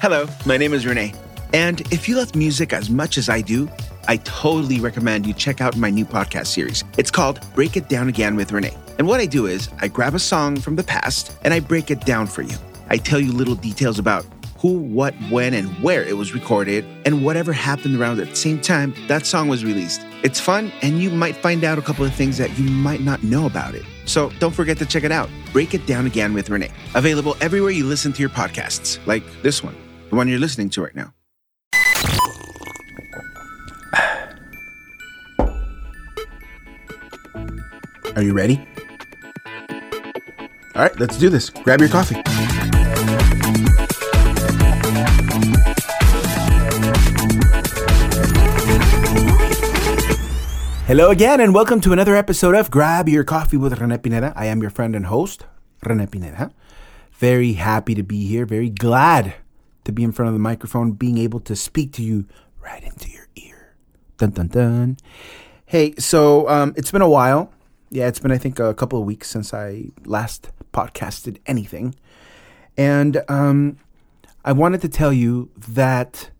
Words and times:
Hello, 0.00 0.26
my 0.46 0.56
name 0.56 0.72
is 0.72 0.86
Renee. 0.86 1.12
And 1.52 1.82
if 1.92 2.08
you 2.08 2.16
love 2.16 2.34
music 2.34 2.72
as 2.72 2.88
much 2.88 3.18
as 3.18 3.28
I 3.28 3.42
do, 3.42 3.68
I 4.08 4.16
totally 4.16 4.80
recommend 4.80 5.26
you 5.26 5.34
check 5.34 5.60
out 5.60 5.76
my 5.76 5.90
new 5.90 6.06
podcast 6.06 6.46
series. 6.46 6.84
It's 6.96 7.10
called 7.10 7.38
Break 7.54 7.76
It 7.76 7.90
Down 7.90 8.08
Again 8.08 8.34
with 8.34 8.50
Renee. 8.50 8.74
And 8.96 9.06
what 9.06 9.20
I 9.20 9.26
do 9.26 9.44
is 9.44 9.68
I 9.82 9.88
grab 9.88 10.14
a 10.14 10.18
song 10.18 10.56
from 10.56 10.76
the 10.76 10.82
past 10.82 11.36
and 11.42 11.52
I 11.52 11.60
break 11.60 11.90
it 11.90 12.00
down 12.06 12.28
for 12.28 12.40
you. 12.40 12.56
I 12.88 12.96
tell 12.96 13.20
you 13.20 13.30
little 13.30 13.54
details 13.54 13.98
about 13.98 14.24
who, 14.56 14.78
what, 14.78 15.14
when, 15.28 15.52
and 15.52 15.68
where 15.82 16.02
it 16.02 16.16
was 16.16 16.32
recorded, 16.32 16.86
and 17.04 17.22
whatever 17.22 17.52
happened 17.52 18.00
around 18.00 18.20
at 18.20 18.30
the 18.30 18.36
same 18.36 18.58
time 18.58 18.94
that 19.08 19.26
song 19.26 19.48
was 19.48 19.66
released. 19.66 20.00
It's 20.22 20.40
fun, 20.40 20.72
and 20.80 21.02
you 21.02 21.10
might 21.10 21.36
find 21.36 21.62
out 21.62 21.78
a 21.78 21.82
couple 21.82 22.06
of 22.06 22.14
things 22.14 22.38
that 22.38 22.58
you 22.58 22.70
might 22.70 23.00
not 23.00 23.22
know 23.22 23.44
about 23.44 23.74
it. 23.74 23.84
So 24.06 24.30
don't 24.38 24.54
forget 24.54 24.76
to 24.78 24.86
check 24.86 25.04
it 25.04 25.12
out. 25.12 25.28
Break 25.52 25.74
It 25.74 25.86
Down 25.86 26.06
Again 26.06 26.32
with 26.32 26.48
Renee. 26.48 26.72
Available 26.94 27.36
everywhere 27.40 27.70
you 27.70 27.84
listen 27.84 28.14
to 28.14 28.20
your 28.20 28.30
podcasts, 28.30 28.98
like 29.06 29.22
this 29.42 29.62
one, 29.62 29.74
the 30.10 30.16
one 30.16 30.28
you're 30.28 30.38
listening 30.40 30.68
to 30.70 30.82
right 30.82 30.94
now. 30.94 31.14
Are 38.16 38.22
you 38.22 38.34
ready? 38.34 38.66
All 40.74 40.82
right, 40.82 40.98
let's 40.98 41.16
do 41.16 41.28
this. 41.28 41.48
Grab 41.48 41.80
your 41.80 41.88
coffee. 41.88 42.16
Hello 50.86 51.10
again, 51.10 51.40
and 51.40 51.54
welcome 51.54 51.80
to 51.82 51.92
another 51.92 52.16
episode 52.16 52.56
of 52.56 52.68
Grab 52.68 53.08
Your 53.08 53.22
Coffee 53.22 53.56
with 53.56 53.80
Rene 53.80 53.98
Pineda. 53.98 54.32
I 54.34 54.46
am 54.46 54.60
your 54.60 54.70
friend 54.70 54.96
and 54.96 55.06
host, 55.06 55.46
Rene 55.86 56.06
Pineda. 56.06 56.50
Very 57.12 57.52
happy 57.52 57.94
to 57.94 58.02
be 58.02 58.26
here, 58.26 58.44
very 58.44 58.70
glad 58.70 59.34
to 59.90 59.94
be 59.94 60.04
in 60.04 60.12
front 60.12 60.28
of 60.28 60.34
the 60.34 60.40
microphone, 60.40 60.92
being 60.92 61.18
able 61.18 61.40
to 61.40 61.56
speak 61.56 61.92
to 61.94 62.02
you 62.02 62.26
right 62.60 62.82
into 62.82 63.10
your 63.10 63.26
ear. 63.36 63.74
Dun 64.16 64.30
dun 64.30 64.48
dun. 64.48 64.96
Hey, 65.66 65.94
so 65.98 66.48
um, 66.48 66.74
it's 66.76 66.90
been 66.90 67.02
a 67.02 67.08
while. 67.08 67.52
Yeah, 67.90 68.06
it's 68.06 68.20
been, 68.20 68.30
I 68.30 68.38
think, 68.38 68.58
a 68.58 68.72
couple 68.74 69.00
of 69.00 69.04
weeks 69.04 69.28
since 69.28 69.52
I 69.52 69.86
last 70.04 70.50
podcasted 70.72 71.38
anything. 71.46 71.94
And 72.76 73.22
um, 73.28 73.78
I 74.44 74.52
wanted 74.52 74.80
to 74.82 74.88
tell 74.88 75.12
you 75.12 75.50
that 75.56 76.30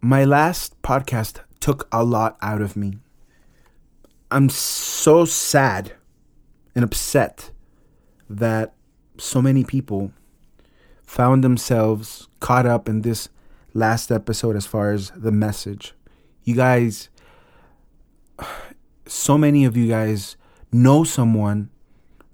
my 0.00 0.24
last 0.24 0.80
podcast 0.82 1.40
took 1.60 1.86
a 1.92 2.02
lot 2.02 2.36
out 2.42 2.62
of 2.62 2.76
me. 2.76 2.98
I'm 4.30 4.48
so 4.48 5.24
sad 5.24 5.92
and 6.74 6.84
upset 6.84 7.50
that 8.30 8.74
so 9.18 9.42
many 9.42 9.62
people 9.62 10.12
found 11.12 11.44
themselves 11.44 12.26
caught 12.40 12.64
up 12.64 12.88
in 12.88 13.02
this 13.02 13.28
last 13.74 14.10
episode 14.10 14.56
as 14.56 14.64
far 14.64 14.92
as 14.92 15.10
the 15.14 15.30
message. 15.30 15.92
You 16.42 16.54
guys, 16.54 17.10
so 19.04 19.36
many 19.36 19.66
of 19.66 19.76
you 19.76 19.88
guys 19.88 20.38
know 20.72 21.04
someone 21.04 21.68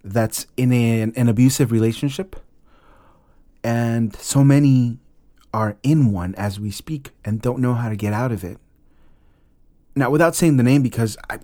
that's 0.05 0.47
in 0.57 0.73
a, 0.73 1.01
an 1.01 1.29
abusive 1.29 1.73
relationship, 1.73 2.37
and 3.65 4.15
so 4.15 4.45
many 4.45 4.99
are 5.53 5.77
in 5.83 6.13
one 6.13 6.37
as 6.37 6.61
we 6.61 6.71
speak 6.71 7.11
and 7.25 7.43
don't 7.43 7.59
know 7.59 7.75
how 7.75 7.89
to 7.89 7.97
get 7.97 8.13
out 8.13 8.31
of 8.31 8.45
it. 8.45 8.59
Now, 9.97 10.09
without 10.09 10.37
saying 10.37 10.57
the 10.57 10.63
name, 10.63 10.83
because 10.83 11.17
I, 11.29 11.41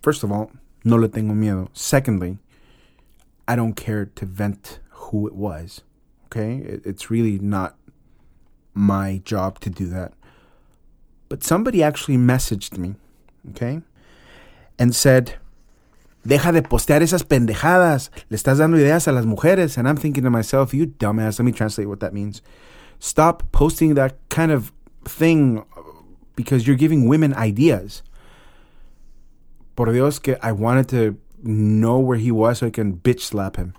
first 0.00 0.22
of 0.22 0.32
all, 0.32 0.52
no 0.84 0.96
le 0.96 1.08
tengo 1.08 1.34
miedo. 1.34 1.68
Secondly, 1.74 2.38
I 3.46 3.56
don't 3.56 3.74
care 3.74 4.06
to 4.06 4.24
vent 4.24 4.80
who 4.88 5.26
it 5.26 5.34
was. 5.34 5.82
Okay? 6.30 6.58
It, 6.58 6.86
it's 6.86 7.10
really 7.10 7.38
not 7.38 7.76
my 8.74 9.20
job 9.24 9.60
to 9.60 9.70
do 9.70 9.86
that. 9.88 10.12
But 11.28 11.42
somebody 11.42 11.82
actually 11.82 12.16
messaged 12.16 12.78
me, 12.78 12.94
okay? 13.50 13.82
And 14.78 14.94
said, 14.94 15.34
Deja 16.26 16.52
de 16.52 16.62
postear 16.62 17.02
esas 17.02 17.22
pendejadas. 17.22 18.10
Le 18.30 18.36
estás 18.36 18.58
dando 18.58 18.76
ideas 18.76 19.08
a 19.08 19.12
las 19.12 19.24
mujeres. 19.24 19.78
And 19.78 19.88
I'm 19.88 19.96
thinking 19.96 20.24
to 20.24 20.30
myself, 20.30 20.74
you 20.74 20.86
dumbass. 20.86 21.38
Let 21.38 21.44
me 21.44 21.52
translate 21.52 21.88
what 21.88 22.00
that 22.00 22.12
means. 22.12 22.42
Stop 22.98 23.50
posting 23.52 23.94
that 23.94 24.16
kind 24.28 24.52
of 24.52 24.72
thing 25.04 25.64
because 26.36 26.66
you're 26.66 26.76
giving 26.76 27.08
women 27.08 27.34
ideas 27.34 28.02
por 29.76 29.86
Dios 29.86 30.18
que 30.18 30.36
I 30.42 30.52
wanted 30.52 30.88
to 30.88 31.16
know 31.42 31.98
where 31.98 32.18
he 32.18 32.32
was 32.32 32.58
so 32.58 32.66
I 32.66 32.70
can 32.70 32.96
bitch 32.96 33.20
slap 33.20 33.56
him. 33.56 33.74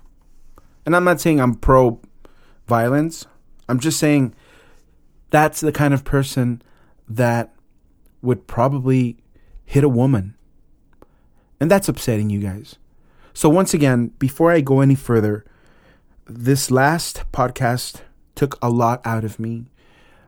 And 0.86 0.96
I'm 0.96 1.04
not 1.04 1.20
saying 1.20 1.40
I'm 1.40 1.54
pro 1.54 2.00
violence. 2.70 3.26
I'm 3.68 3.80
just 3.80 3.98
saying 3.98 4.32
that's 5.30 5.60
the 5.60 5.72
kind 5.72 5.92
of 5.92 6.04
person 6.04 6.62
that 7.08 7.52
would 8.22 8.46
probably 8.46 9.16
hit 9.64 9.82
a 9.82 9.88
woman. 9.88 10.36
And 11.58 11.68
that's 11.68 11.88
upsetting 11.88 12.30
you 12.30 12.38
guys. 12.38 12.76
So, 13.34 13.48
once 13.48 13.74
again, 13.74 14.12
before 14.18 14.52
I 14.52 14.60
go 14.60 14.80
any 14.80 14.94
further, 14.94 15.44
this 16.26 16.70
last 16.70 17.24
podcast 17.32 18.02
took 18.34 18.56
a 18.62 18.70
lot 18.70 19.00
out 19.04 19.24
of 19.24 19.40
me. 19.40 19.66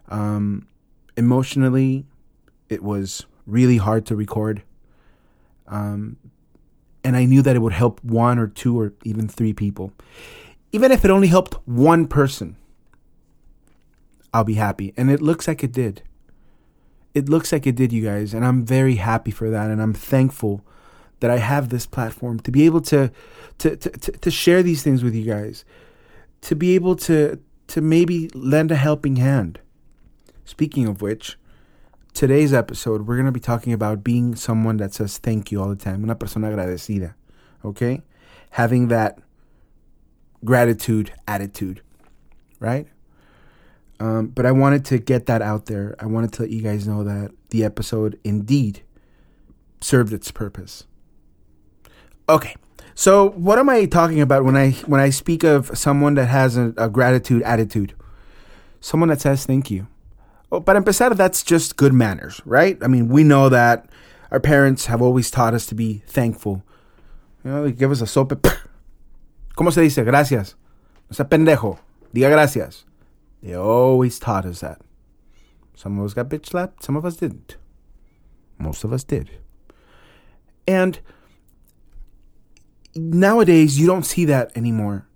Um, 0.09 0.66
emotionally, 1.16 2.04
it 2.69 2.82
was 2.82 3.24
really 3.47 3.76
hard 3.76 4.04
to 4.06 4.16
record. 4.16 4.62
Um, 5.69 6.16
and 7.04 7.16
I 7.16 7.24
knew 7.24 7.42
that 7.42 7.56
it 7.56 7.60
would 7.60 7.72
help 7.72 8.03
one 8.04 8.38
or 8.38 8.48
two 8.48 8.78
or 8.78 8.92
even 9.04 9.28
three 9.28 9.53
people. 9.53 9.92
Even 10.72 10.91
if 10.91 11.05
it 11.05 11.10
only 11.10 11.28
helped 11.28 11.55
one 11.66 12.06
person, 12.06 12.56
I'll 14.33 14.44
be 14.44 14.55
happy. 14.55 14.94
And 14.97 15.10
it 15.10 15.21
looks 15.21 15.47
like 15.47 15.62
it 15.62 15.72
did. 15.72 16.03
It 17.15 17.28
looks 17.28 17.53
like 17.53 17.66
it 17.66 17.77
did, 17.77 17.93
you 17.93 18.03
guys. 18.03 18.33
And 18.33 18.44
I'm 18.44 18.65
very 18.65 18.94
happy 18.94 19.31
for 19.31 19.50
that. 19.50 19.71
And 19.71 19.83
I'm 19.83 19.93
thankful 19.93 20.65
that 21.21 21.31
I 21.31 21.38
have 21.38 21.69
this 21.69 21.87
platform 21.87 22.41
to 22.41 22.50
be 22.50 22.65
able 22.65 22.81
to, 22.81 23.12
to, 23.59 23.77
to, 23.77 23.91
to, 23.91 24.12
to 24.12 24.31
share 24.31 24.62
these 24.62 24.83
things 24.83 25.05
with 25.05 25.15
you 25.15 25.25
guys, 25.25 25.65
to 26.41 26.56
be 26.56 26.75
able 26.75 26.97
to, 26.97 27.39
to 27.69 27.81
maybe 27.81 28.28
lend 28.34 28.72
a 28.72 28.77
helping 28.77 29.16
hand. 29.16 29.60
Speaking 30.44 30.89
of 30.89 31.00
which, 31.00 31.39
today's 32.12 32.53
episode, 32.53 33.06
we're 33.06 33.16
going 33.16 33.27
to 33.27 33.33
be 33.33 33.41
talking 33.41 33.72
about 33.72 34.03
being 34.03 34.34
someone 34.34 34.78
that 34.78 34.94
says 34.94 35.19
thank 35.19 35.53
you 35.53 35.62
all 35.62 35.69
the 35.69 35.77
time, 35.77 36.03
una 36.03 36.16
persona 36.16 36.49
agradecida, 36.49 37.15
okay? 37.65 38.03
Having 38.50 38.89
that 38.89 39.19
gratitude 40.44 41.12
attitude, 41.26 41.82
right? 42.60 42.86
Um, 44.00 44.28
but 44.28 44.47
I 44.47 44.53
wanted 44.53 44.84
to 44.86 44.98
get 44.98 45.26
that 45.26 45.42
out 45.42 45.66
there. 45.66 45.94
I 46.00 46.06
wanted 46.06 46.32
to 46.34 46.42
let 46.42 46.50
you 46.50 46.60
guys 46.62 46.88
know 46.88 47.04
that 47.04 47.30
the 47.50 47.64
episode 47.64 48.19
indeed 48.25 48.82
served 49.80 50.12
its 50.12 50.30
purpose. 50.32 50.84
Okay, 52.28 52.54
so 52.94 53.30
what 53.30 53.58
am 53.58 53.69
I 53.69 53.84
talking 53.86 54.20
about 54.20 54.44
when 54.44 54.56
I 54.56 54.70
when 54.86 55.00
I 55.00 55.10
speak 55.10 55.44
of 55.44 55.76
someone 55.76 56.14
that 56.14 56.26
has 56.26 56.56
a, 56.56 56.72
a 56.76 56.88
gratitude 56.88 57.42
attitude? 57.42 57.94
Someone 58.80 59.09
that 59.09 59.20
says 59.20 59.47
thank 59.47 59.70
you. 59.70 59.86
Well, 60.50 60.60
para 60.60 60.76
empezar, 60.76 61.14
that's 61.14 61.42
just 61.42 61.76
good 61.76 61.92
manners, 61.92 62.41
right? 62.44 62.76
I 62.82 62.88
mean, 62.88 63.09
we 63.09 63.24
know 63.24 63.48
that 63.48 63.86
our 64.30 64.41
parents 64.41 64.86
have 64.86 65.00
always 65.00 65.30
taught 65.30 65.54
us 65.54 65.66
to 65.66 65.74
be 65.74 66.03
thankful. 66.06 66.62
You 67.44 67.50
know, 67.50 67.64
they 67.64 67.72
give 67.72 67.91
us 67.91 68.00
a 68.00 68.06
sope. 68.06 68.32
¿Cómo 69.62 69.70
se 69.70 69.80
dice? 69.80 70.02
Gracias. 70.02 70.56
No 71.08 71.14
sea 71.14 71.28
pendejo. 71.28 71.78
Diga 72.12 72.28
gracias. 72.28 72.84
They 73.42 73.54
always 73.54 74.18
taught 74.18 74.44
us 74.44 74.58
that. 74.58 74.80
Some 75.76 76.00
of 76.00 76.04
us 76.04 76.14
got 76.14 76.28
bitch 76.28 76.46
slapped, 76.46 76.82
some 76.82 76.96
of 76.96 77.04
us 77.04 77.16
didn't. 77.16 77.58
Most 78.58 78.82
of 78.82 78.92
us 78.92 79.04
did. 79.04 79.30
And 80.66 80.98
nowadays, 82.96 83.78
you 83.78 83.86
don't 83.86 84.04
see 84.04 84.24
that 84.24 84.50
anymore 84.56 85.06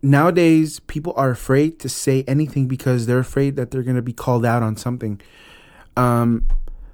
nowadays 0.00 0.80
people 0.80 1.14
are 1.16 1.30
afraid 1.30 1.80
to 1.80 1.88
say 1.88 2.22
anything 2.28 2.68
because 2.68 3.06
they're 3.06 3.18
afraid 3.18 3.56
that 3.56 3.72
they're 3.72 3.82
going 3.82 3.96
to 3.96 4.02
be 4.02 4.12
called 4.12 4.44
out 4.44 4.62
on 4.62 4.76
something. 4.76 5.18
Um, 5.96 6.46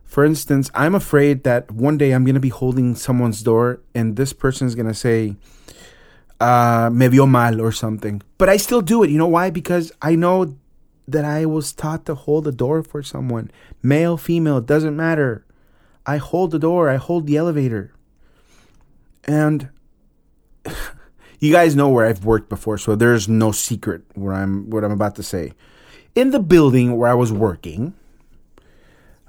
for 0.04 0.24
instance, 0.24 0.70
I'm 0.74 0.94
afraid 0.94 1.42
that 1.44 1.70
one 1.70 1.98
day 1.98 2.12
I'm 2.12 2.24
going 2.24 2.34
to 2.34 2.40
be 2.40 2.48
holding 2.48 2.94
someone's 2.94 3.42
door 3.42 3.80
and 3.94 4.16
this 4.16 4.32
person 4.32 4.66
is 4.68 4.74
going 4.76 4.86
to 4.86 4.94
say, 4.94 5.36
uh, 6.40 6.90
me 6.92 7.08
vio 7.08 7.26
mal 7.26 7.60
or 7.60 7.72
something. 7.72 8.22
But 8.38 8.48
I 8.48 8.56
still 8.56 8.80
do 8.80 9.02
it. 9.02 9.10
You 9.10 9.18
know 9.18 9.28
why? 9.28 9.50
Because 9.50 9.92
I 10.00 10.16
know 10.16 10.56
that 11.06 11.24
I 11.24 11.44
was 11.44 11.72
taught 11.72 12.06
to 12.06 12.14
hold 12.14 12.44
the 12.44 12.52
door 12.52 12.82
for 12.82 13.02
someone. 13.02 13.50
Male, 13.82 14.16
female, 14.16 14.60
doesn't 14.60 14.96
matter. 14.96 15.44
I 16.06 16.16
hold 16.16 16.50
the 16.50 16.58
door, 16.58 16.88
I 16.88 16.96
hold 16.96 17.26
the 17.26 17.36
elevator. 17.36 17.92
And 19.24 19.68
you 21.38 21.52
guys 21.52 21.76
know 21.76 21.88
where 21.88 22.06
I've 22.06 22.24
worked 22.24 22.48
before, 22.48 22.78
so 22.78 22.94
there's 22.94 23.28
no 23.28 23.52
secret 23.52 24.02
where 24.14 24.32
I'm 24.32 24.70
what 24.70 24.82
I'm 24.82 24.92
about 24.92 25.16
to 25.16 25.22
say. 25.22 25.52
In 26.14 26.30
the 26.30 26.40
building 26.40 26.96
where 26.96 27.08
I 27.08 27.14
was 27.14 27.30
working, 27.30 27.94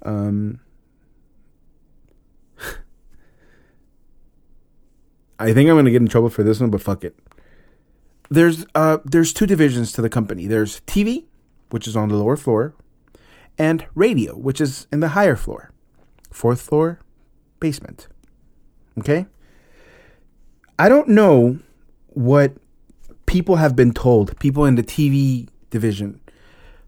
um, 0.04 0.61
I 5.42 5.54
think 5.54 5.70
I'm 5.70 5.76
gonna 5.76 5.92
get 5.92 6.02
in 6.02 6.08
trouble 6.08 6.30
for 6.30 6.44
this 6.44 6.60
one, 6.60 6.70
but 6.70 6.82
fuck 6.82 7.04
it. 7.04 7.18
There's 8.30 8.66
uh 8.76 9.00
there's 9.04 9.34
two 9.34 9.46
divisions 9.46 9.92
to 9.94 10.02
the 10.02 10.10
company. 10.10 10.48
There's 10.48 10.82
TV 10.82 11.26
which 11.72 11.88
is 11.88 11.96
on 11.96 12.10
the 12.10 12.16
lower 12.16 12.38
floor, 12.38 12.76
and 13.58 13.86
radio, 13.96 14.36
which 14.36 14.62
is 14.62 14.88
in 14.92 15.00
the 15.00 15.10
higher 15.10 15.36
floor. 15.36 15.72
Fourth 16.30 16.62
floor, 16.62 17.00
basement. 17.60 18.08
Okay? 19.00 19.26
I 20.78 20.90
don't 20.90 21.10
know 21.10 21.60
what 22.08 22.54
people 23.26 23.56
have 23.56 23.76
been 23.76 23.94
told, 23.94 24.38
people 24.40 24.66
in 24.66 24.76
the 24.76 24.84
TV 24.84 25.48
division, 25.70 26.20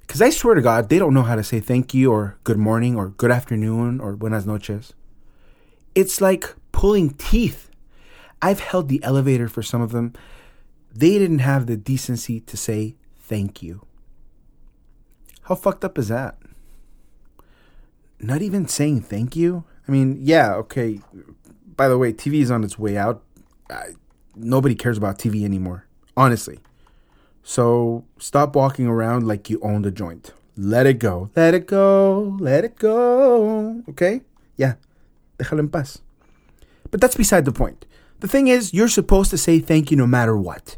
because 0.01 0.21
I 0.21 0.29
swear 0.29 0.55
to 0.55 0.61
God, 0.61 0.89
they 0.89 0.99
don't 0.99 1.13
know 1.13 1.23
how 1.23 1.35
to 1.35 1.43
say 1.43 1.59
thank 1.59 1.93
you 1.93 2.11
or 2.11 2.37
good 2.43 2.57
morning 2.57 2.95
or 2.95 3.09
good 3.09 3.31
afternoon 3.31 3.99
or 3.99 4.15
buenas 4.15 4.45
noches. 4.45 4.93
It's 5.95 6.19
like 6.21 6.53
pulling 6.71 7.11
teeth. 7.11 7.69
I've 8.43 8.59
held 8.59 8.89
the 8.89 9.01
elevator 9.03 9.47
for 9.47 9.63
some 9.63 9.81
of 9.81 9.93
them. 9.93 10.11
They 10.93 11.17
didn't 11.17 11.39
have 11.39 11.65
the 11.65 11.77
decency 11.77 12.41
to 12.41 12.57
say 12.57 12.95
thank 13.17 13.63
you. 13.63 13.87
How 15.43 15.55
fucked 15.55 15.85
up 15.85 15.97
is 15.97 16.09
that? 16.09 16.37
Not 18.19 18.41
even 18.41 18.67
saying 18.67 19.03
thank 19.03 19.37
you? 19.37 19.63
I 19.87 19.91
mean, 19.91 20.17
yeah, 20.19 20.55
okay. 20.55 20.99
By 21.77 21.87
the 21.87 21.97
way, 21.97 22.11
TV 22.11 22.41
is 22.41 22.51
on 22.51 22.65
its 22.65 22.77
way 22.77 22.97
out. 22.97 23.23
I, 23.69 23.95
nobody 24.35 24.75
cares 24.75 24.97
about 24.97 25.17
TV 25.17 25.45
anymore, 25.45 25.87
honestly. 26.17 26.59
So 27.43 28.03
stop 28.19 28.57
walking 28.57 28.87
around 28.87 29.25
like 29.25 29.49
you 29.49 29.61
own 29.61 29.83
the 29.83 29.91
joint. 29.91 30.33
Let 30.57 30.85
it 30.85 30.99
go. 30.99 31.29
Let 31.33 31.53
it 31.53 31.65
go. 31.65 32.37
Let 32.41 32.65
it 32.65 32.77
go. 32.77 33.83
Okay? 33.87 34.21
Yeah. 34.57 34.75
Déjalo 35.39 35.59
en 35.59 35.69
paz. 35.69 36.01
But 36.91 36.99
that's 36.99 37.15
beside 37.15 37.45
the 37.45 37.53
point. 37.53 37.85
The 38.23 38.29
thing 38.29 38.47
is, 38.47 38.73
you're 38.73 38.87
supposed 38.87 39.31
to 39.31 39.37
say 39.37 39.59
thank 39.59 39.91
you 39.91 39.97
no 39.97 40.07
matter 40.07 40.37
what. 40.37 40.77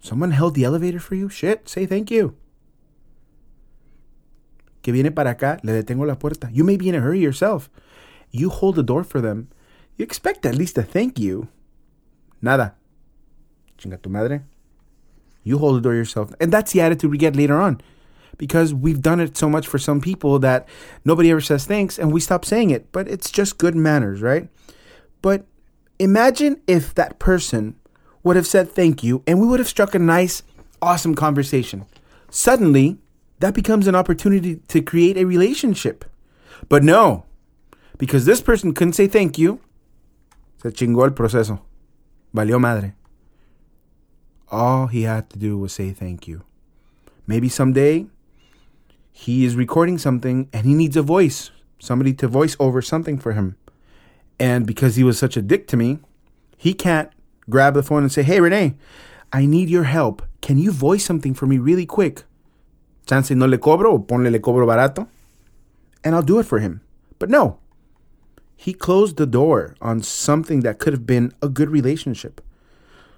Someone 0.00 0.30
held 0.30 0.54
the 0.54 0.64
elevator 0.64 0.98
for 0.98 1.14
you? 1.14 1.28
Shit, 1.28 1.68
say 1.68 1.84
thank 1.84 2.10
you. 2.10 2.38
Que 4.82 4.94
viene 4.94 5.10
para 5.10 5.34
acá, 5.34 5.60
le 5.62 5.74
detengo 5.74 6.06
la 6.06 6.14
puerta. 6.14 6.48
You 6.54 6.64
may 6.64 6.78
be 6.78 6.88
in 6.88 6.94
a 6.94 7.00
hurry 7.00 7.20
yourself. 7.20 7.68
You 8.30 8.48
hold 8.48 8.76
the 8.76 8.82
door 8.82 9.04
for 9.04 9.20
them. 9.20 9.50
You 9.98 10.02
expect 10.02 10.46
at 10.46 10.54
least 10.54 10.78
a 10.78 10.82
thank 10.82 11.18
you. 11.18 11.48
Nada. 12.40 12.76
Chinga 13.76 14.00
tu 14.00 14.08
madre. 14.08 14.40
You 15.44 15.58
hold 15.58 15.76
the 15.76 15.82
door 15.82 15.94
yourself. 15.94 16.32
And 16.40 16.50
that's 16.50 16.72
the 16.72 16.80
attitude 16.80 17.10
we 17.10 17.18
get 17.18 17.36
later 17.36 17.60
on. 17.60 17.78
Because 18.38 18.72
we've 18.72 19.02
done 19.02 19.20
it 19.20 19.36
so 19.36 19.50
much 19.50 19.66
for 19.66 19.78
some 19.78 20.00
people 20.00 20.38
that 20.38 20.66
nobody 21.04 21.30
ever 21.30 21.42
says 21.42 21.66
thanks 21.66 21.98
and 21.98 22.10
we 22.10 22.20
stop 22.20 22.46
saying 22.46 22.70
it. 22.70 22.90
But 22.90 23.06
it's 23.06 23.30
just 23.30 23.58
good 23.58 23.76
manners, 23.76 24.22
right? 24.22 24.48
But 25.20 25.44
imagine 26.00 26.60
if 26.66 26.94
that 26.94 27.18
person 27.18 27.76
would 28.24 28.34
have 28.34 28.46
said 28.46 28.70
thank 28.70 29.04
you 29.04 29.22
and 29.26 29.40
we 29.40 29.46
would 29.46 29.60
have 29.60 29.68
struck 29.68 29.94
a 29.94 29.98
nice, 29.98 30.42
awesome 30.82 31.14
conversation. 31.14 31.84
Suddenly, 32.30 32.98
that 33.38 33.54
becomes 33.54 33.86
an 33.86 33.94
opportunity 33.94 34.56
to 34.68 34.82
create 34.82 35.16
a 35.16 35.24
relationship. 35.24 36.04
But 36.68 36.82
no, 36.82 37.24
because 37.98 38.24
this 38.24 38.40
person 38.40 38.74
couldn't 38.74 38.94
say 38.94 39.06
thank 39.06 39.38
you, 39.38 39.60
se 40.62 40.70
chingó 40.70 41.04
el 41.04 41.12
proceso. 41.12 41.60
Valió 42.34 42.60
madre. 42.60 42.94
All 44.50 44.86
he 44.88 45.02
had 45.02 45.30
to 45.30 45.38
do 45.38 45.58
was 45.58 45.72
say 45.72 45.92
thank 45.92 46.26
you. 46.26 46.42
Maybe 47.26 47.48
someday 47.48 48.06
he 49.12 49.44
is 49.44 49.54
recording 49.54 49.98
something 49.98 50.48
and 50.52 50.66
he 50.66 50.74
needs 50.74 50.96
a 50.96 51.02
voice, 51.02 51.50
somebody 51.78 52.14
to 52.14 52.28
voice 52.28 52.56
over 52.58 52.80
something 52.80 53.18
for 53.18 53.32
him. 53.32 53.56
And 54.40 54.66
because 54.66 54.96
he 54.96 55.04
was 55.04 55.18
such 55.18 55.36
a 55.36 55.42
dick 55.42 55.68
to 55.68 55.76
me, 55.76 55.98
he 56.56 56.72
can't 56.72 57.10
grab 57.48 57.74
the 57.74 57.82
phone 57.82 58.02
and 58.02 58.10
say, 58.10 58.22
Hey, 58.22 58.40
Renee, 58.40 58.74
I 59.32 59.44
need 59.44 59.68
your 59.68 59.84
help. 59.84 60.22
Can 60.40 60.58
you 60.58 60.72
voice 60.72 61.04
something 61.04 61.34
for 61.34 61.46
me 61.46 61.58
really 61.58 61.86
quick? 61.86 62.24
Chance 63.06 63.30
no 63.32 63.46
le 63.46 63.58
cobro 63.58 63.92
o 63.92 63.98
ponle 63.98 64.32
le 64.32 64.38
cobro 64.38 64.66
barato. 64.66 65.06
And 66.02 66.14
I'll 66.14 66.22
do 66.22 66.38
it 66.38 66.46
for 66.46 66.58
him. 66.58 66.80
But 67.18 67.28
no, 67.28 67.58
he 68.56 68.72
closed 68.72 69.18
the 69.18 69.26
door 69.26 69.76
on 69.82 70.02
something 70.02 70.60
that 70.60 70.78
could 70.78 70.94
have 70.94 71.06
been 71.06 71.32
a 71.42 71.48
good 71.48 71.68
relationship. 71.68 72.40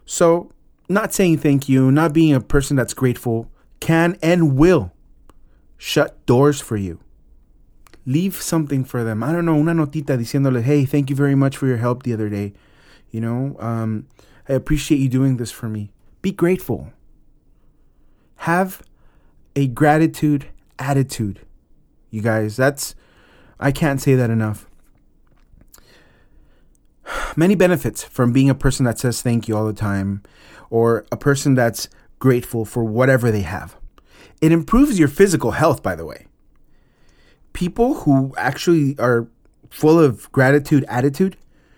So 0.05 0.51
not 0.89 1.15
saying 1.15 1.39
thank 1.39 1.69
you, 1.69 1.93
not 1.93 2.13
being 2.13 2.35
a 2.35 2.41
person 2.41 2.77
that's 2.77 2.95
grateful, 2.95 3.49
can 3.79 4.19
and 4.23 4.57
will 4.57 4.93
shut 5.79 6.25
doors 6.27 6.61
for 6.61 6.77
you. 6.77 6.99
Leave 8.04 8.43
something 8.43 8.84
for 8.84 9.04
them. 9.04 9.22
I 9.22 9.32
don't 9.32 9.44
know, 9.44 9.56
una 9.56 9.72
notita 9.72 10.16
diciéndole, 10.19 10.62
hey, 10.62 10.84
thank 10.84 11.08
you 11.08 11.16
very 11.16 11.34
much 11.34 11.56
for 11.56 11.66
your 11.66 11.76
help 11.76 12.02
the 12.02 12.12
other 12.12 12.28
day. 12.28 12.52
You 13.10 13.20
know, 13.20 13.56
um, 13.60 14.06
I 14.49 14.54
appreciate 14.54 14.99
you 14.99 15.08
doing 15.08 15.37
this 15.37 15.52
for 15.52 15.69
me. 15.69 15.93
Be 16.20 16.32
grateful. 16.32 16.93
Have 18.37 18.82
a 19.54 19.69
gratitude 19.69 20.46
attitude. 20.78 21.40
You 22.10 22.22
guys, 22.22 22.56
that's, 22.56 22.94
I 23.60 23.70
can't 23.70 24.00
say 24.00 24.14
that 24.14 24.31
enough. 24.31 24.66
Many 27.37 27.54
benefits 27.54 28.02
from 28.02 28.32
being 28.32 28.50
a 28.50 28.54
person 28.54 28.84
that 28.84 28.99
says 28.99 29.22
thank 29.22 29.46
you 29.46 29.56
all 29.56 29.66
the 29.66 29.72
time 29.72 30.22
or 30.70 31.06
a 31.12 31.16
person 31.16 31.54
that's 31.54 31.88
grateful 32.19 32.64
for 32.64 32.84
whatever 32.84 33.31
they 33.31 33.43
have. 33.43 33.76
It 34.40 34.52
improves 34.52 34.99
your 34.99 35.08
physical 35.08 35.52
health, 35.52 35.82
by 35.82 35.94
the 35.94 36.04
way. 36.04 36.26
People 37.52 37.94
who 37.94 38.34
actually 38.37 38.99
are 38.99 39.28
full 39.70 39.99
of 39.99 40.31
gratitude 40.32 40.84
attitude 40.88 41.37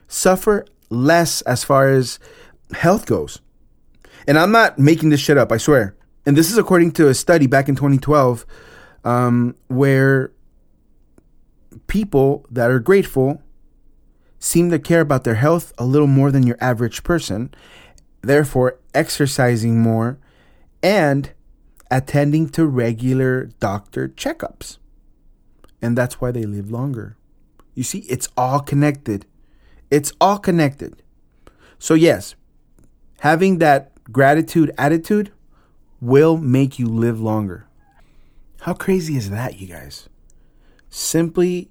suffer 0.08 0.66
less 0.90 1.42
as 1.42 1.64
far 1.64 1.88
as 1.88 2.18
health 2.72 3.06
goes. 3.06 3.40
And 4.26 4.38
I'm 4.38 4.52
not 4.52 4.78
making 4.78 5.10
this 5.10 5.20
shit 5.20 5.36
up, 5.36 5.52
I 5.52 5.56
swear. 5.56 5.96
And 6.26 6.36
this 6.36 6.50
is 6.50 6.58
according 6.58 6.92
to 6.92 7.08
a 7.08 7.14
study 7.14 7.46
back 7.46 7.68
in 7.68 7.76
2012 7.76 8.46
um, 9.04 9.54
where 9.68 10.32
people 11.86 12.46
that 12.50 12.70
are 12.70 12.78
grateful 12.78 13.42
seem 14.38 14.70
to 14.70 14.78
care 14.78 15.00
about 15.00 15.24
their 15.24 15.34
health 15.34 15.72
a 15.78 15.84
little 15.84 16.06
more 16.06 16.30
than 16.30 16.46
your 16.46 16.56
average 16.60 17.02
person 17.02 17.52
therefore 18.24 18.78
exercising 18.94 19.80
more 19.80 20.18
and 20.82 21.32
attending 21.90 22.48
to 22.48 22.66
regular 22.66 23.46
doctor 23.60 24.08
checkups. 24.08 24.78
And 25.84 25.98
that's 25.98 26.18
why 26.18 26.30
they 26.30 26.46
live 26.46 26.70
longer. 26.70 27.14
You 27.74 27.82
see, 27.82 27.98
it's 28.08 28.30
all 28.38 28.60
connected. 28.60 29.26
It's 29.90 30.14
all 30.18 30.38
connected. 30.38 31.02
So, 31.78 31.92
yes, 31.92 32.36
having 33.20 33.58
that 33.58 33.92
gratitude 34.10 34.72
attitude 34.78 35.30
will 36.00 36.38
make 36.38 36.78
you 36.78 36.86
live 36.86 37.20
longer. 37.20 37.66
How 38.62 38.72
crazy 38.72 39.14
is 39.18 39.28
that, 39.28 39.60
you 39.60 39.66
guys? 39.66 40.08
Simply 40.88 41.68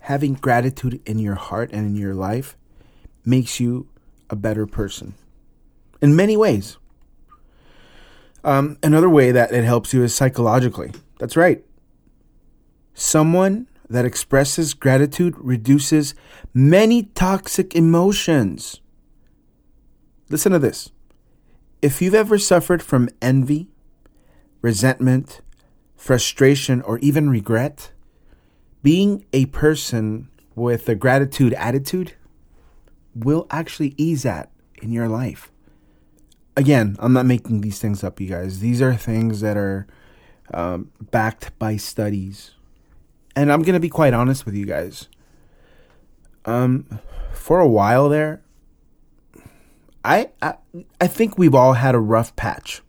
having 0.00 0.34
gratitude 0.34 1.00
in 1.06 1.20
your 1.20 1.36
heart 1.36 1.70
and 1.70 1.86
in 1.86 1.94
your 1.94 2.14
life 2.14 2.56
makes 3.24 3.60
you 3.60 3.86
a 4.28 4.34
better 4.34 4.66
person 4.66 5.14
in 6.00 6.16
many 6.16 6.36
ways. 6.36 6.78
Um, 8.42 8.76
another 8.82 9.08
way 9.08 9.30
that 9.30 9.52
it 9.52 9.62
helps 9.62 9.94
you 9.94 10.02
is 10.02 10.12
psychologically. 10.12 10.90
That's 11.20 11.36
right. 11.36 11.64
Someone 12.94 13.68
that 13.88 14.04
expresses 14.04 14.74
gratitude 14.74 15.34
reduces 15.38 16.14
many 16.54 17.04
toxic 17.14 17.74
emotions. 17.74 18.80
Listen 20.28 20.52
to 20.52 20.58
this. 20.58 20.90
If 21.82 22.00
you've 22.00 22.14
ever 22.14 22.38
suffered 22.38 22.82
from 22.82 23.08
envy, 23.20 23.68
resentment, 24.62 25.40
frustration, 25.96 26.80
or 26.82 26.98
even 27.00 27.28
regret, 27.28 27.92
being 28.82 29.24
a 29.32 29.46
person 29.46 30.28
with 30.54 30.88
a 30.88 30.94
gratitude 30.94 31.52
attitude 31.54 32.14
will 33.14 33.46
actually 33.50 33.94
ease 33.96 34.22
that 34.22 34.50
in 34.80 34.92
your 34.92 35.08
life. 35.08 35.50
Again, 36.56 36.96
I'm 36.98 37.12
not 37.12 37.26
making 37.26 37.60
these 37.60 37.78
things 37.78 38.04
up, 38.04 38.20
you 38.20 38.28
guys. 38.28 38.60
These 38.60 38.82
are 38.82 38.94
things 38.94 39.40
that 39.40 39.56
are 39.56 39.86
um, 40.52 40.90
backed 41.10 41.58
by 41.58 41.76
studies. 41.76 42.52
And 43.34 43.50
I'm 43.50 43.62
to 43.74 43.80
be 43.80 43.88
quite 43.88 44.14
honest 44.14 44.44
with 44.44 44.54
you 44.54 44.66
guys. 44.66 45.08
Um, 46.44 47.00
for 47.32 47.60
a 47.60 47.68
while 47.68 48.08
there, 48.08 48.42
I, 50.04 50.30
I 50.40 50.54
I 51.00 51.06
think 51.06 51.38
we've 51.38 51.54
all 51.54 51.74
had 51.74 51.94
a 51.94 52.00
rough 52.00 52.34
patch. 52.36 52.82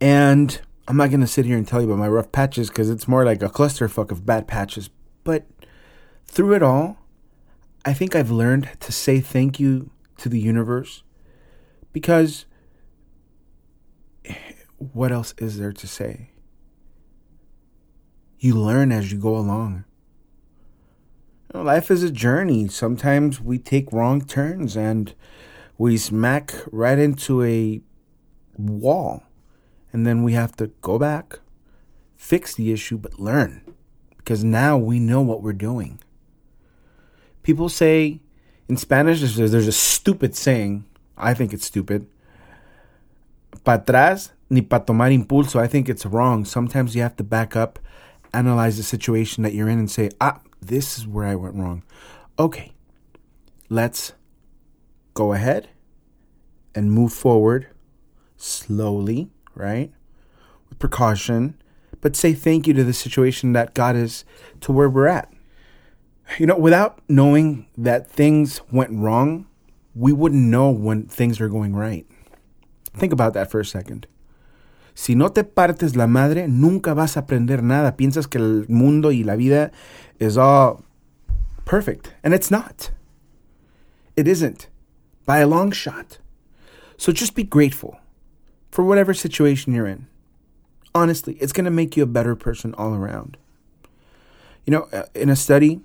And 0.00 0.60
I'm 0.86 0.96
not 0.96 1.10
to 1.20 1.26
sit 1.26 1.44
here 1.44 1.56
and 1.56 1.66
tell 1.66 1.80
you 1.80 1.88
about 1.88 1.98
my 1.98 2.08
rough 2.08 2.30
patches 2.30 2.68
because 2.68 2.88
it's 2.90 3.08
more 3.08 3.24
like 3.24 3.42
a 3.42 3.48
clusterfuck 3.48 4.10
of 4.10 4.24
bad 4.24 4.46
patches. 4.46 4.90
But 5.24 5.46
through 6.26 6.54
it 6.54 6.62
all, 6.62 6.98
I 7.84 7.92
think 7.92 8.14
I've 8.14 8.30
learned 8.30 8.70
to 8.80 8.92
say 8.92 9.20
thank 9.20 9.58
you 9.58 9.90
to 10.18 10.28
the 10.28 10.40
universe 10.40 11.02
because 11.92 12.44
what 14.78 15.10
else 15.10 15.34
is 15.38 15.58
there 15.58 15.72
to 15.72 15.86
say? 15.86 16.30
You 18.38 18.54
learn 18.54 18.92
as 18.92 19.10
you 19.10 19.18
go 19.18 19.36
along. 19.36 19.84
You 21.52 21.60
know, 21.60 21.64
life 21.64 21.90
is 21.90 22.02
a 22.02 22.10
journey. 22.10 22.68
Sometimes 22.68 23.40
we 23.40 23.58
take 23.58 23.92
wrong 23.92 24.20
turns 24.20 24.76
and 24.76 25.14
we 25.76 25.96
smack 25.96 26.54
right 26.70 26.98
into 26.98 27.42
a 27.42 27.80
wall. 28.56 29.22
And 29.92 30.06
then 30.06 30.22
we 30.22 30.34
have 30.34 30.54
to 30.56 30.68
go 30.82 30.98
back, 30.98 31.40
fix 32.16 32.54
the 32.54 32.72
issue, 32.72 32.98
but 32.98 33.18
learn. 33.18 33.62
Because 34.18 34.44
now 34.44 34.76
we 34.76 35.00
know 35.00 35.22
what 35.22 35.42
we're 35.42 35.52
doing. 35.52 35.98
People 37.42 37.70
say 37.70 38.20
in 38.68 38.76
Spanish, 38.76 39.20
there's, 39.34 39.66
a 39.66 39.72
stupid 39.72 40.36
saying. 40.36 40.84
I 41.16 41.32
think 41.32 41.54
it's 41.54 41.64
stupid. 41.64 42.06
Patras 43.64 44.32
ni 44.50 44.60
pa 44.60 44.78
tomar 44.78 45.08
impulso. 45.08 45.58
I 45.58 45.66
think 45.66 45.88
it's 45.88 46.04
wrong. 46.04 46.44
Sometimes 46.44 46.94
you 46.94 47.00
have 47.02 47.16
to 47.16 47.24
back 47.24 47.56
up, 47.56 47.78
analyze 48.34 48.76
the 48.76 48.82
situation 48.82 49.42
that 49.42 49.54
you're 49.54 49.68
in, 49.68 49.78
and 49.78 49.90
say, 49.90 50.10
ah, 50.20 50.40
this 50.60 50.98
is 50.98 51.06
where 51.06 51.26
I 51.26 51.34
went 51.34 51.54
wrong. 51.54 51.82
Okay, 52.38 52.72
let's 53.68 54.12
go 55.14 55.32
ahead 55.32 55.68
and 56.74 56.92
move 56.92 57.12
forward 57.12 57.68
slowly, 58.36 59.30
right? 59.54 59.92
With 60.68 60.78
precaution, 60.78 61.60
but 62.00 62.14
say 62.14 62.32
thank 62.34 62.66
you 62.66 62.74
to 62.74 62.84
the 62.84 62.92
situation 62.92 63.52
that 63.54 63.74
got 63.74 63.96
us 63.96 64.24
to 64.60 64.72
where 64.72 64.88
we're 64.88 65.08
at. 65.08 65.32
You 66.38 66.46
know, 66.46 66.56
without 66.56 67.00
knowing 67.08 67.66
that 67.76 68.10
things 68.10 68.60
went 68.70 68.92
wrong, 68.92 69.46
we 69.94 70.12
wouldn't 70.12 70.42
know 70.42 70.70
when 70.70 71.06
things 71.06 71.40
are 71.40 71.48
going 71.48 71.74
right. 71.74 72.06
Think 72.94 73.12
about 73.12 73.34
that 73.34 73.50
for 73.50 73.58
a 73.58 73.64
second. 73.64 74.06
Si 74.98 75.14
no 75.14 75.30
te 75.30 75.44
partes 75.44 75.94
la 75.94 76.08
madre, 76.08 76.48
nunca 76.48 76.92
vas 76.92 77.16
a 77.16 77.20
aprender 77.20 77.62
nada. 77.62 77.96
Piensas 77.96 78.26
que 78.26 78.38
el 78.38 78.66
mundo 78.68 79.12
y 79.12 79.22
la 79.22 79.36
vida 79.36 79.70
is 80.18 80.36
all 80.36 80.82
perfect, 81.64 82.14
and 82.24 82.34
it's 82.34 82.50
not. 82.50 82.90
It 84.16 84.26
isn't 84.26 84.68
by 85.24 85.38
a 85.38 85.46
long 85.46 85.70
shot. 85.70 86.18
So 86.96 87.12
just 87.12 87.36
be 87.36 87.44
grateful 87.44 88.00
for 88.72 88.84
whatever 88.84 89.14
situation 89.14 89.72
you're 89.72 89.86
in. 89.86 90.08
Honestly, 90.96 91.34
it's 91.34 91.52
going 91.52 91.64
to 91.66 91.70
make 91.70 91.96
you 91.96 92.02
a 92.02 92.06
better 92.06 92.34
person 92.34 92.74
all 92.74 92.92
around. 92.92 93.36
You 94.66 94.72
know, 94.72 94.88
uh, 94.92 95.04
in 95.14 95.30
a 95.30 95.36
study 95.36 95.80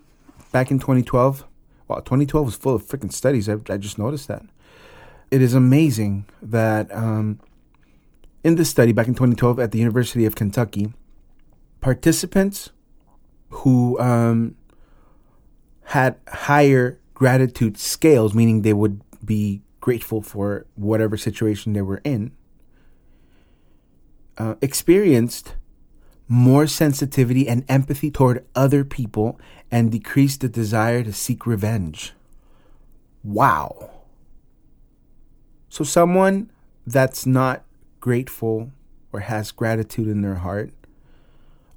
back 0.52 0.72
in 0.72 0.80
2012, 0.80 1.46
well, 1.88 2.02
2012 2.02 2.46
was 2.48 2.56
full 2.56 2.74
of 2.74 2.84
freaking 2.84 3.14
studies. 3.14 3.48
I, 3.48 3.58
I, 3.70 3.78
just 3.78 4.00
noticed 4.00 4.28
that. 4.28 4.42
It 5.30 5.44
is 5.44 5.54
amazing 5.54 6.26
that 6.42 6.92
um, 6.92 7.40
in 8.44 8.56
this 8.56 8.70
study 8.70 8.92
back 8.92 9.08
in 9.08 9.14
2012 9.14 9.60
at 9.60 9.72
the 9.72 9.80
University 9.80 10.26
of 10.26 10.36
Kentucky, 10.36 10.94
participants 11.82 12.72
who 13.50 14.00
um, 14.00 14.56
had 15.86 16.18
higher 16.28 17.00
gratitude 17.14 17.78
scales, 17.78 18.34
meaning 18.34 18.62
they 18.62 18.74
would 18.74 19.02
be 19.24 19.62
grateful 19.80 20.22
for 20.22 20.66
whatever 20.76 21.18
situation 21.18 21.74
they 21.74 21.82
were 21.82 22.02
in, 22.04 22.32
uh, 24.38 24.56
experienced 24.62 25.56
more 26.28 26.66
sensitivity 26.66 27.48
and 27.48 27.64
empathy 27.70 28.10
toward 28.10 28.46
other 28.56 28.84
people 28.84 29.40
and 29.70 29.92
decreased 29.92 30.42
the 30.42 30.50
desire 30.50 31.04
to 31.04 31.14
seek 31.14 31.46
revenge. 31.46 32.14
Wow. 33.24 33.92
So, 35.70 35.84
someone 35.84 36.52
that's 36.86 37.26
not 37.26 37.64
grateful 38.04 38.70
or 39.14 39.22
has 39.22 39.54
gratitude 39.54 40.10
in 40.10 40.20
their 40.20 40.36
heart 40.36 40.74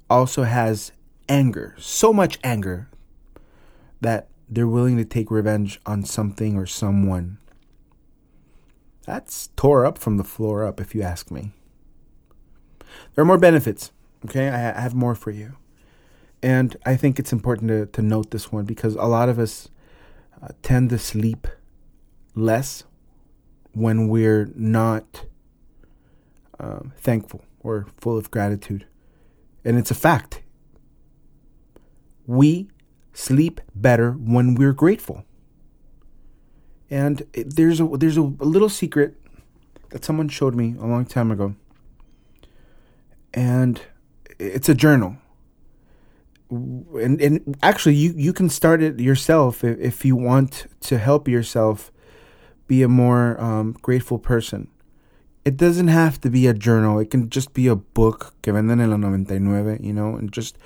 also 0.09 0.43
has 0.43 0.91
anger, 1.29 1.73
so 1.77 2.11
much 2.11 2.37
anger 2.43 2.89
that 4.01 4.27
they're 4.49 4.67
willing 4.67 4.97
to 4.97 5.05
take 5.05 5.31
revenge 5.31 5.79
on 5.85 6.03
something 6.03 6.57
or 6.57 6.65
someone. 6.65 7.37
That's 9.05 9.47
tore 9.55 9.85
up 9.85 9.97
from 9.97 10.17
the 10.17 10.25
floor 10.25 10.65
up, 10.65 10.81
if 10.81 10.93
you 10.93 11.01
ask 11.01 11.31
me. 11.31 11.53
There 13.15 13.21
are 13.21 13.25
more 13.25 13.37
benefits. 13.37 13.93
Okay, 14.25 14.49
I 14.49 14.57
have 14.81 14.93
more 14.93 15.15
for 15.15 15.31
you. 15.31 15.55
And 16.43 16.75
I 16.85 16.97
think 16.97 17.19
it's 17.19 17.31
important 17.31 17.69
to, 17.69 17.85
to 17.85 18.01
note 18.01 18.31
this 18.31 18.51
one 18.51 18.65
because 18.65 18.95
a 18.95 19.05
lot 19.05 19.29
of 19.29 19.39
us 19.39 19.69
uh, 20.43 20.49
tend 20.61 20.89
to 20.89 20.99
sleep 20.99 21.47
less 22.35 22.83
when 23.71 24.09
we're 24.09 24.51
not 24.55 25.23
um, 26.59 26.93
thankful 26.97 27.43
or 27.59 27.87
full 27.97 28.17
of 28.17 28.31
gratitude. 28.31 28.85
And 29.63 29.77
it's 29.77 29.91
a 29.91 29.95
fact. 29.95 30.41
We 32.25 32.69
sleep 33.13 33.61
better 33.75 34.11
when 34.11 34.55
we're 34.55 34.73
grateful. 34.73 35.25
And 36.89 37.23
there's 37.33 37.81
a 37.81 37.85
there's 37.85 38.17
a, 38.17 38.21
little 38.21 38.69
secret 38.69 39.15
that 39.89 40.05
someone 40.05 40.29
showed 40.29 40.55
me 40.55 40.75
a 40.79 40.85
long 40.85 41.05
time 41.05 41.31
ago. 41.31 41.55
And 43.33 43.81
it's 44.39 44.69
a 44.69 44.73
journal. 44.75 45.17
And 46.49 47.21
and 47.21 47.57
actually 47.61 47.95
you 47.95 48.13
you 48.15 48.31
can 48.31 48.49
start 48.49 48.81
it 48.81 48.99
yourself 48.99 49.63
if, 49.63 49.77
if 49.79 50.05
you 50.05 50.15
want 50.15 50.67
to 50.81 50.97
help 50.97 51.27
yourself 51.27 51.91
be 52.67 52.83
a 52.83 52.87
more 52.87 53.39
um, 53.41 53.75
grateful 53.81 54.19
person. 54.19 54.69
It 55.47 55.55
doesn't 55.55 55.87
have 55.87 56.19
to 56.21 56.29
be 56.29 56.45
a 56.45 56.53
journal. 56.53 56.99
It 56.99 57.09
can 57.09 57.29
just 57.29 57.53
be 57.53 57.67
a 57.67 57.75
book 57.77 58.33
que 58.41 58.51
venden 58.51 58.81
en 58.81 58.89
la 58.89 58.97
99, 58.97 59.79
you 59.81 59.93
know, 59.93 60.17
and 60.17 60.29
just 60.29 60.57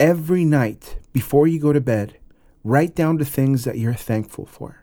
every 0.00 0.42
night 0.42 0.98
before 1.12 1.46
you 1.46 1.60
go 1.60 1.70
to 1.70 1.82
bed, 1.82 2.16
write 2.64 2.94
down 2.94 3.18
the 3.18 3.26
things 3.26 3.64
that 3.64 3.76
you're 3.76 3.92
thankful 3.92 4.46
for. 4.46 4.82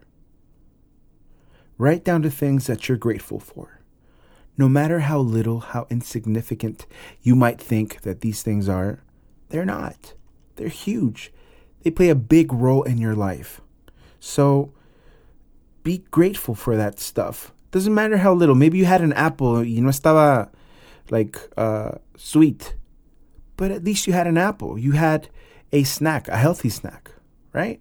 Write 1.80 2.04
down 2.04 2.22
the 2.22 2.30
things 2.30 2.68
that 2.68 2.88
you're 2.88 2.96
grateful 2.96 3.40
for. 3.40 3.80
No 4.56 4.70
matter 4.70 5.00
how 5.00 5.18
little, 5.18 5.62
how 5.62 5.88
insignificant 5.90 6.86
you 7.24 7.36
might 7.36 7.60
think 7.60 8.02
that 8.02 8.22
these 8.22 8.44
things 8.44 8.70
are, 8.70 9.04
they're 9.50 9.66
not. 9.66 10.14
They're 10.58 10.68
huge. 10.68 11.34
They 11.82 11.90
play 11.90 12.10
a 12.10 12.16
big 12.16 12.54
role 12.54 12.84
in 12.84 13.00
your 13.00 13.16
life. 13.16 13.62
So 14.20 14.74
be 15.82 16.06
grateful 16.12 16.54
for 16.54 16.78
that 16.78 17.00
stuff. 17.00 17.52
Doesn't 17.74 17.94
matter 17.94 18.16
how 18.18 18.34
little. 18.34 18.56
Maybe 18.56 18.78
you 18.78 18.86
had 18.86 19.02
an 19.02 19.12
apple, 19.14 19.62
you 19.62 19.82
know, 19.82 19.90
estaba 19.90 20.50
like 21.10 21.38
uh, 21.58 21.98
sweet 22.16 22.76
but 23.58 23.72
at 23.72 23.84
least 23.84 24.08
you 24.08 24.14
had 24.14 24.28
an 24.28 24.38
apple. 24.38 24.78
You 24.78 24.94
had 24.94 25.30
a 25.72 25.84
snack, 25.84 26.28
a 26.28 26.38
healthy 26.38 26.70
snack, 26.70 27.12
right? 27.52 27.80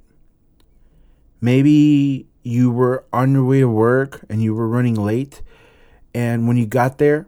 Maybe 1.41 2.29
you 2.43 2.71
were 2.71 3.05
on 3.13 3.33
your 3.33 3.45
way 3.45 3.61
to 3.61 3.69
work 3.69 4.25
and 4.29 4.43
you 4.43 4.55
were 4.55 4.69
running 4.69 4.95
late. 4.95 5.43
And 6.15 6.47
when 6.47 6.57
you 6.57 6.67
got 6.67 6.99
there, 6.99 7.27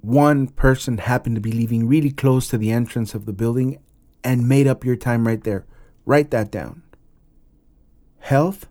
one 0.00 0.48
person 0.48 0.98
happened 0.98 1.36
to 1.36 1.40
be 1.40 1.52
leaving 1.52 1.86
really 1.86 2.10
close 2.10 2.48
to 2.48 2.58
the 2.58 2.72
entrance 2.72 3.14
of 3.14 3.24
the 3.24 3.32
building 3.32 3.78
and 4.24 4.48
made 4.48 4.66
up 4.66 4.84
your 4.84 4.96
time 4.96 5.26
right 5.26 5.42
there. 5.42 5.64
Write 6.04 6.30
that 6.32 6.50
down. 6.50 6.82
Health 8.18 8.66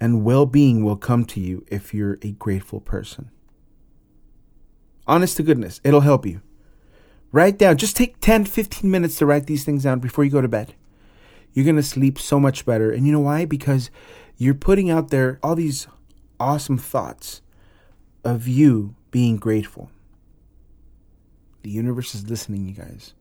and 0.00 0.24
well 0.24 0.46
being 0.46 0.82
will 0.82 0.96
come 0.96 1.24
to 1.26 1.40
you 1.40 1.64
if 1.68 1.92
you're 1.92 2.18
a 2.22 2.32
grateful 2.32 2.80
person. 2.80 3.30
Honest 5.06 5.36
to 5.36 5.42
goodness, 5.42 5.80
it'll 5.84 6.00
help 6.00 6.24
you. 6.24 6.40
Write 7.32 7.58
down, 7.58 7.76
just 7.76 7.96
take 7.96 8.20
10, 8.20 8.46
15 8.46 8.90
minutes 8.90 9.16
to 9.16 9.26
write 9.26 9.46
these 9.46 9.64
things 9.64 9.84
down 9.84 10.00
before 10.00 10.24
you 10.24 10.30
go 10.30 10.40
to 10.40 10.48
bed. 10.48 10.74
You're 11.52 11.64
going 11.64 11.76
to 11.76 11.82
sleep 11.82 12.18
so 12.18 12.40
much 12.40 12.64
better. 12.64 12.90
And 12.90 13.06
you 13.06 13.12
know 13.12 13.20
why? 13.20 13.44
Because 13.44 13.90
you're 14.36 14.54
putting 14.54 14.90
out 14.90 15.10
there 15.10 15.38
all 15.42 15.54
these 15.54 15.86
awesome 16.38 16.78
thoughts 16.78 17.42
of 18.24 18.48
you 18.48 18.94
being 19.10 19.36
grateful. 19.36 19.90
The 21.62 21.70
universe 21.70 22.14
is 22.14 22.28
listening, 22.28 22.68
you 22.68 22.74
guys. 22.74 23.14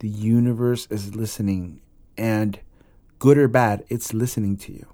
The 0.00 0.08
universe 0.08 0.86
is 0.90 1.14
listening. 1.14 1.80
And 2.16 2.60
good 3.18 3.38
or 3.38 3.48
bad, 3.48 3.84
it's 3.88 4.12
listening 4.12 4.56
to 4.58 4.72
you. 4.72 4.86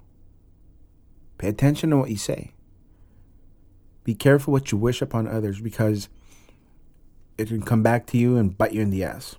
Pay 1.39 1.49
attention 1.49 1.91
to 1.91 1.97
what 1.97 2.11
you 2.11 2.17
say. 2.17 2.53
Be 4.05 4.15
careful 4.15 4.53
what 4.53 4.71
you 4.71 4.79
wish 4.79 5.01
upon 5.01 5.27
others 5.27 5.61
because 5.61 6.09
it 7.39 7.49
can 7.49 7.63
come 7.63 7.83
back 7.83 8.07
to 8.07 8.19
you 8.19 8.37
and 8.37 8.57
bite 8.57 8.73
you 8.73 8.81
in 8.81 8.91
the 8.91 9.03
ass. 9.05 9.37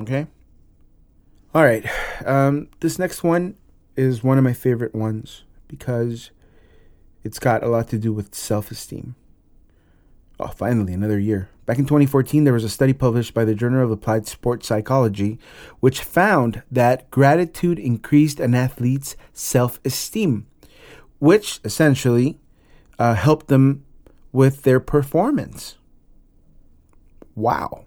Okay? 0.00 0.26
All 1.54 1.64
right. 1.64 1.84
Um, 2.24 2.68
this 2.80 2.98
next 2.98 3.22
one 3.22 3.56
is 3.96 4.22
one 4.22 4.38
of 4.38 4.44
my 4.44 4.52
favorite 4.52 4.94
ones 4.94 5.44
because 5.68 6.30
it's 7.24 7.38
got 7.38 7.62
a 7.62 7.68
lot 7.68 7.88
to 7.88 7.98
do 7.98 8.12
with 8.12 8.34
self 8.34 8.70
esteem. 8.70 9.16
Oh, 10.38 10.48
finally, 10.48 10.92
another 10.92 11.18
year. 11.18 11.48
Back 11.64 11.78
in 11.78 11.86
2014, 11.86 12.44
there 12.44 12.52
was 12.52 12.62
a 12.62 12.68
study 12.68 12.92
published 12.92 13.32
by 13.32 13.44
the 13.44 13.54
Journal 13.54 13.82
of 13.82 13.90
Applied 13.90 14.26
Sports 14.26 14.68
Psychology 14.68 15.38
which 15.80 16.02
found 16.02 16.62
that 16.70 17.10
gratitude 17.10 17.78
increased 17.78 18.38
an 18.38 18.54
athlete's 18.54 19.16
self 19.32 19.80
esteem, 19.84 20.46
which 21.18 21.60
essentially 21.64 22.38
uh, 22.98 23.14
helped 23.14 23.48
them 23.48 23.84
with 24.32 24.62
their 24.62 24.80
performance. 24.80 25.76
Wow. 27.34 27.86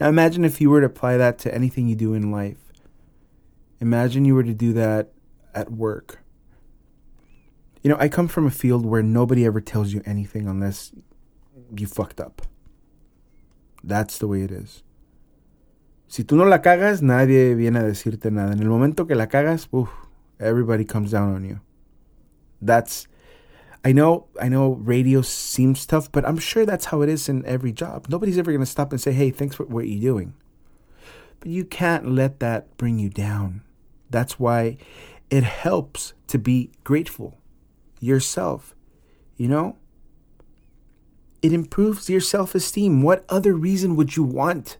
Now 0.00 0.08
imagine 0.08 0.44
if 0.44 0.60
you 0.60 0.70
were 0.70 0.80
to 0.80 0.86
apply 0.86 1.16
that 1.16 1.38
to 1.40 1.54
anything 1.54 1.88
you 1.88 1.96
do 1.96 2.14
in 2.14 2.30
life. 2.30 2.72
Imagine 3.80 4.24
you 4.24 4.34
were 4.34 4.44
to 4.44 4.54
do 4.54 4.72
that 4.72 5.12
at 5.54 5.72
work. 5.72 6.18
You 7.82 7.90
know, 7.90 7.96
I 7.98 8.08
come 8.08 8.28
from 8.28 8.46
a 8.46 8.50
field 8.50 8.84
where 8.84 9.02
nobody 9.02 9.46
ever 9.46 9.60
tells 9.60 9.92
you 9.92 10.02
anything 10.04 10.48
unless 10.48 10.92
you 11.76 11.86
fucked 11.86 12.20
up. 12.20 12.42
That's 13.82 14.18
the 14.18 14.26
way 14.26 14.42
it 14.42 14.50
is. 14.50 14.82
Si 16.08 16.24
tú 16.24 16.36
no 16.36 16.44
la 16.44 16.58
cagas, 16.58 17.02
nadie 17.02 17.54
viene 17.54 17.76
a 17.76 17.82
decirte 17.82 18.32
nada. 18.32 18.52
En 18.52 18.60
el 18.60 18.68
momento 18.68 19.06
que 19.06 19.14
la 19.14 19.26
cagas, 19.26 19.68
uf, 19.72 19.88
everybody 20.40 20.84
comes 20.84 21.12
down 21.12 21.34
on 21.34 21.44
you. 21.44 21.60
That's 22.60 23.06
I 23.84 23.92
know 23.92 24.26
I 24.40 24.48
know 24.48 24.74
radio 24.74 25.22
seems 25.22 25.86
tough, 25.86 26.10
but 26.10 26.26
I'm 26.26 26.38
sure 26.38 26.66
that's 26.66 26.86
how 26.86 27.02
it 27.02 27.08
is 27.08 27.28
in 27.28 27.44
every 27.46 27.72
job. 27.72 28.06
Nobody's 28.08 28.38
ever 28.38 28.50
going 28.50 28.60
to 28.60 28.66
stop 28.66 28.92
and 28.92 29.00
say, 29.00 29.12
"Hey, 29.12 29.30
thanks 29.30 29.56
for 29.56 29.64
what 29.64 29.88
you're 29.88 30.00
doing." 30.00 30.34
But 31.40 31.50
you 31.50 31.64
can't 31.64 32.10
let 32.10 32.40
that 32.40 32.76
bring 32.76 32.98
you 32.98 33.08
down. 33.08 33.62
That's 34.10 34.40
why 34.40 34.76
it 35.30 35.44
helps 35.44 36.14
to 36.28 36.38
be 36.38 36.70
grateful 36.84 37.38
yourself. 38.00 38.74
You 39.36 39.48
know? 39.48 39.76
It 41.40 41.52
improves 41.52 42.10
your 42.10 42.20
self-esteem. 42.20 43.02
What 43.02 43.24
other 43.28 43.54
reason 43.54 43.94
would 43.94 44.16
you 44.16 44.24
want 44.24 44.78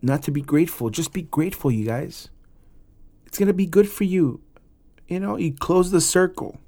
not 0.00 0.22
to 0.22 0.30
be 0.30 0.40
grateful? 0.40 0.88
Just 0.88 1.12
be 1.12 1.22
grateful, 1.22 1.70
you 1.70 1.84
guys. 1.84 2.30
It's 3.26 3.38
going 3.38 3.48
to 3.48 3.52
be 3.52 3.66
good 3.66 3.90
for 3.90 4.04
you. 4.04 4.40
You 5.12 5.20
know, 5.20 5.36
you 5.36 5.52
close 5.52 5.90
the 5.90 6.00
circle. 6.00 6.58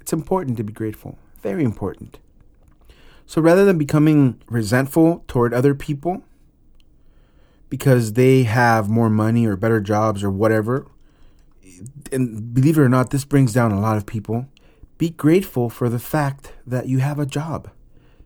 It's 0.00 0.12
important 0.12 0.56
to 0.56 0.64
be 0.64 0.72
grateful, 0.72 1.20
very 1.40 1.62
important. 1.62 2.18
So 3.26 3.40
rather 3.40 3.64
than 3.64 3.78
becoming 3.78 4.42
resentful 4.48 5.22
toward 5.28 5.54
other 5.54 5.72
people 5.72 6.24
because 7.70 8.14
they 8.14 8.42
have 8.42 8.88
more 8.88 9.08
money 9.08 9.46
or 9.46 9.54
better 9.54 9.80
jobs 9.80 10.24
or 10.24 10.32
whatever, 10.32 10.88
and 12.10 12.52
believe 12.52 12.76
it 12.76 12.82
or 12.82 12.88
not, 12.88 13.10
this 13.10 13.24
brings 13.24 13.52
down 13.52 13.70
a 13.70 13.80
lot 13.80 13.96
of 13.96 14.04
people. 14.04 14.48
Be 14.98 15.10
grateful 15.10 15.70
for 15.70 15.88
the 15.88 16.00
fact 16.00 16.54
that 16.66 16.88
you 16.88 16.98
have 16.98 17.20
a 17.20 17.26
job. 17.26 17.70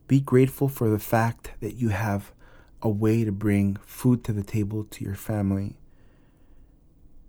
Be 0.09 0.21
grateful 0.21 0.69
for 0.69 0.89
the 0.89 0.99
fact 0.99 1.51
that 1.61 1.75
you 1.75 1.91
have 1.91 2.33
a 2.81 2.89
way 2.89 3.25
to 3.25 3.33
bring 3.33 3.77
food 3.85 4.25
to 4.25 4.33
the 4.33 4.43
table 4.43 4.85
to 4.85 5.05
your 5.05 5.17
family 5.17 5.77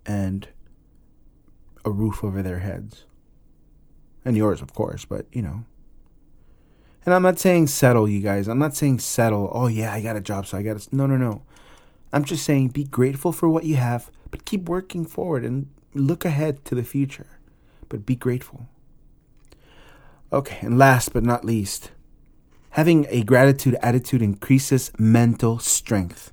and 0.06 0.48
a 1.84 1.90
roof 1.90 2.22
over 2.22 2.42
their 2.42 2.60
heads 2.60 3.04
and 4.24 4.36
yours, 4.36 4.62
of 4.62 4.72
course, 4.72 5.04
but 5.04 5.26
you 5.32 5.42
know. 5.42 5.64
And 7.04 7.14
I'm 7.14 7.22
not 7.22 7.38
saying 7.38 7.66
settle, 7.66 8.08
you 8.08 8.20
guys. 8.20 8.46
I'm 8.46 8.60
not 8.60 8.76
saying 8.76 9.00
settle. 9.00 9.50
Oh, 9.52 9.66
yeah, 9.66 9.92
I 9.92 10.00
got 10.00 10.16
a 10.16 10.20
job, 10.20 10.46
so 10.46 10.56
I 10.56 10.62
got 10.62 10.78
to. 10.78 10.96
No, 10.96 11.06
no, 11.06 11.16
no. 11.16 11.42
I'm 12.12 12.24
just 12.24 12.44
saying 12.44 12.68
be 12.68 12.84
grateful 12.84 13.32
for 13.32 13.48
what 13.48 13.64
you 13.64 13.76
have, 13.76 14.10
but 14.30 14.44
keep 14.44 14.68
working 14.68 15.04
forward 15.04 15.44
and 15.44 15.68
look 15.94 16.24
ahead 16.24 16.64
to 16.66 16.74
the 16.74 16.84
future. 16.84 17.26
But 17.88 18.06
be 18.06 18.14
grateful. 18.14 18.68
Okay, 20.32 20.58
and 20.60 20.78
last 20.78 21.12
but 21.12 21.24
not 21.24 21.44
least, 21.44 21.90
having 22.70 23.06
a 23.10 23.22
gratitude 23.22 23.76
attitude 23.82 24.22
increases 24.22 24.92
mental 24.98 25.58
strength. 25.58 26.32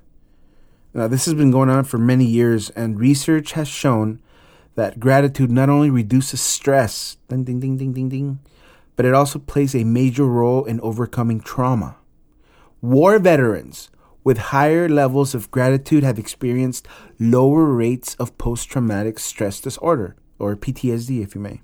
Now, 0.94 1.08
this 1.08 1.24
has 1.26 1.34
been 1.34 1.50
going 1.50 1.68
on 1.68 1.84
for 1.84 1.98
many 1.98 2.24
years, 2.24 2.70
and 2.70 2.98
research 2.98 3.52
has 3.52 3.68
shown 3.68 4.20
that 4.80 4.98
gratitude 4.98 5.50
not 5.50 5.68
only 5.68 5.90
reduces 5.90 6.40
stress, 6.40 7.18
ding, 7.28 7.44
ding, 7.44 7.60
ding, 7.60 7.76
ding, 7.76 7.92
ding, 7.92 8.08
ding, 8.08 8.38
but 8.96 9.04
it 9.04 9.12
also 9.12 9.38
plays 9.38 9.74
a 9.74 9.84
major 9.84 10.24
role 10.24 10.64
in 10.64 10.80
overcoming 10.80 11.38
trauma. 11.38 11.96
War 12.80 13.18
veterans 13.18 13.90
with 14.24 14.38
higher 14.38 14.88
levels 14.88 15.34
of 15.34 15.50
gratitude 15.50 16.02
have 16.02 16.18
experienced 16.18 16.88
lower 17.18 17.66
rates 17.66 18.14
of 18.14 18.38
post 18.38 18.70
traumatic 18.70 19.18
stress 19.18 19.60
disorder, 19.60 20.16
or 20.38 20.56
PTSD, 20.56 21.22
if 21.22 21.34
you 21.34 21.42
may. 21.42 21.60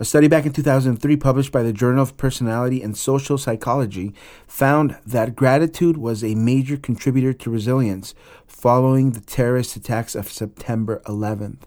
A 0.00 0.04
study 0.06 0.26
back 0.26 0.46
in 0.46 0.54
2003 0.54 1.16
published 1.16 1.52
by 1.52 1.62
the 1.62 1.72
Journal 1.72 2.02
of 2.02 2.16
Personality 2.16 2.80
and 2.82 2.96
Social 2.96 3.36
Psychology 3.36 4.14
found 4.46 4.96
that 5.06 5.36
gratitude 5.36 5.98
was 5.98 6.24
a 6.24 6.34
major 6.34 6.78
contributor 6.78 7.34
to 7.34 7.50
resilience 7.50 8.14
following 8.46 9.12
the 9.12 9.20
terrorist 9.20 9.76
attacks 9.76 10.14
of 10.14 10.32
September 10.32 11.02
11th 11.04 11.64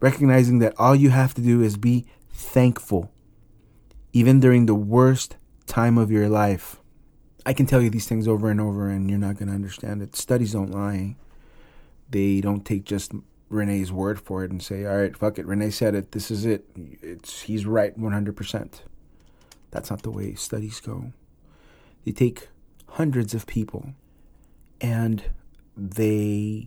recognizing 0.00 0.58
that 0.58 0.74
all 0.78 0.96
you 0.96 1.10
have 1.10 1.34
to 1.34 1.40
do 1.40 1.62
is 1.62 1.76
be 1.76 2.06
thankful, 2.32 3.12
even 4.12 4.40
during 4.40 4.66
the 4.66 4.74
worst 4.74 5.36
time 5.66 5.98
of 5.98 6.10
your 6.10 6.28
life. 6.28 6.80
I 7.46 7.52
can 7.52 7.66
tell 7.66 7.80
you 7.80 7.90
these 7.90 8.06
things 8.06 8.26
over 8.26 8.50
and 8.50 8.60
over, 8.60 8.88
and 8.88 9.08
you're 9.08 9.18
not 9.18 9.36
going 9.36 9.48
to 9.48 9.54
understand 9.54 10.02
it. 10.02 10.16
Studies 10.16 10.52
don't 10.52 10.70
lie. 10.70 11.16
They 12.10 12.40
don't 12.40 12.64
take 12.64 12.84
just 12.84 13.12
Renee's 13.48 13.90
word 13.90 14.20
for 14.20 14.44
it 14.44 14.50
and 14.50 14.62
say, 14.62 14.84
"All 14.84 14.96
right, 14.96 15.16
fuck 15.16 15.38
it. 15.38 15.46
Renee 15.46 15.70
said 15.70 15.94
it. 15.94 16.12
This 16.12 16.30
is 16.30 16.44
it. 16.44 16.66
It's 17.02 17.42
he's 17.42 17.66
right 17.66 17.96
100%." 17.98 18.82
That's 19.70 19.90
not 19.90 20.02
the 20.02 20.10
way 20.10 20.34
studies 20.34 20.80
go. 20.80 21.12
They 22.04 22.12
take 22.12 22.48
hundreds 22.90 23.34
of 23.34 23.46
people 23.46 23.94
and 24.80 25.24
they 25.76 26.66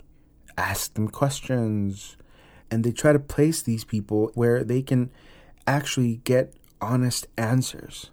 ask 0.58 0.94
them 0.94 1.08
questions 1.08 2.18
and 2.70 2.84
they 2.84 2.92
try 2.92 3.14
to 3.14 3.20
place 3.20 3.62
these 3.62 3.84
people 3.84 4.32
where 4.34 4.64
they 4.64 4.82
can 4.82 5.12
actually 5.68 6.18
get 6.24 6.54
honest 6.82 7.28
answers. 7.38 8.10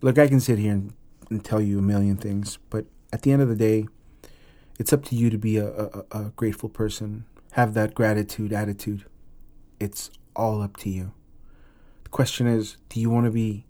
Look, 0.00 0.18
I 0.18 0.28
can 0.28 0.40
sit 0.40 0.58
here 0.58 0.72
and, 0.72 0.92
and 1.30 1.44
tell 1.44 1.60
you 1.60 1.78
a 1.78 1.82
million 1.82 2.16
things, 2.16 2.58
but 2.70 2.86
at 3.12 3.22
the 3.22 3.32
end 3.32 3.42
of 3.42 3.48
the 3.48 3.56
day, 3.56 3.86
it's 4.78 4.92
up 4.92 5.04
to 5.06 5.16
you 5.16 5.30
to 5.30 5.38
be 5.38 5.56
a, 5.56 5.66
a, 5.66 6.04
a 6.10 6.22
grateful 6.36 6.68
person. 6.68 7.24
Have 7.52 7.74
that 7.74 7.94
gratitude 7.94 8.52
attitude. 8.52 9.04
It's 9.80 10.10
all 10.34 10.62
up 10.62 10.76
to 10.78 10.90
you. 10.90 11.12
The 12.04 12.10
question 12.10 12.46
is 12.46 12.76
do 12.88 13.00
you 13.00 13.10
want 13.10 13.26
to 13.26 13.30
be 13.30 13.64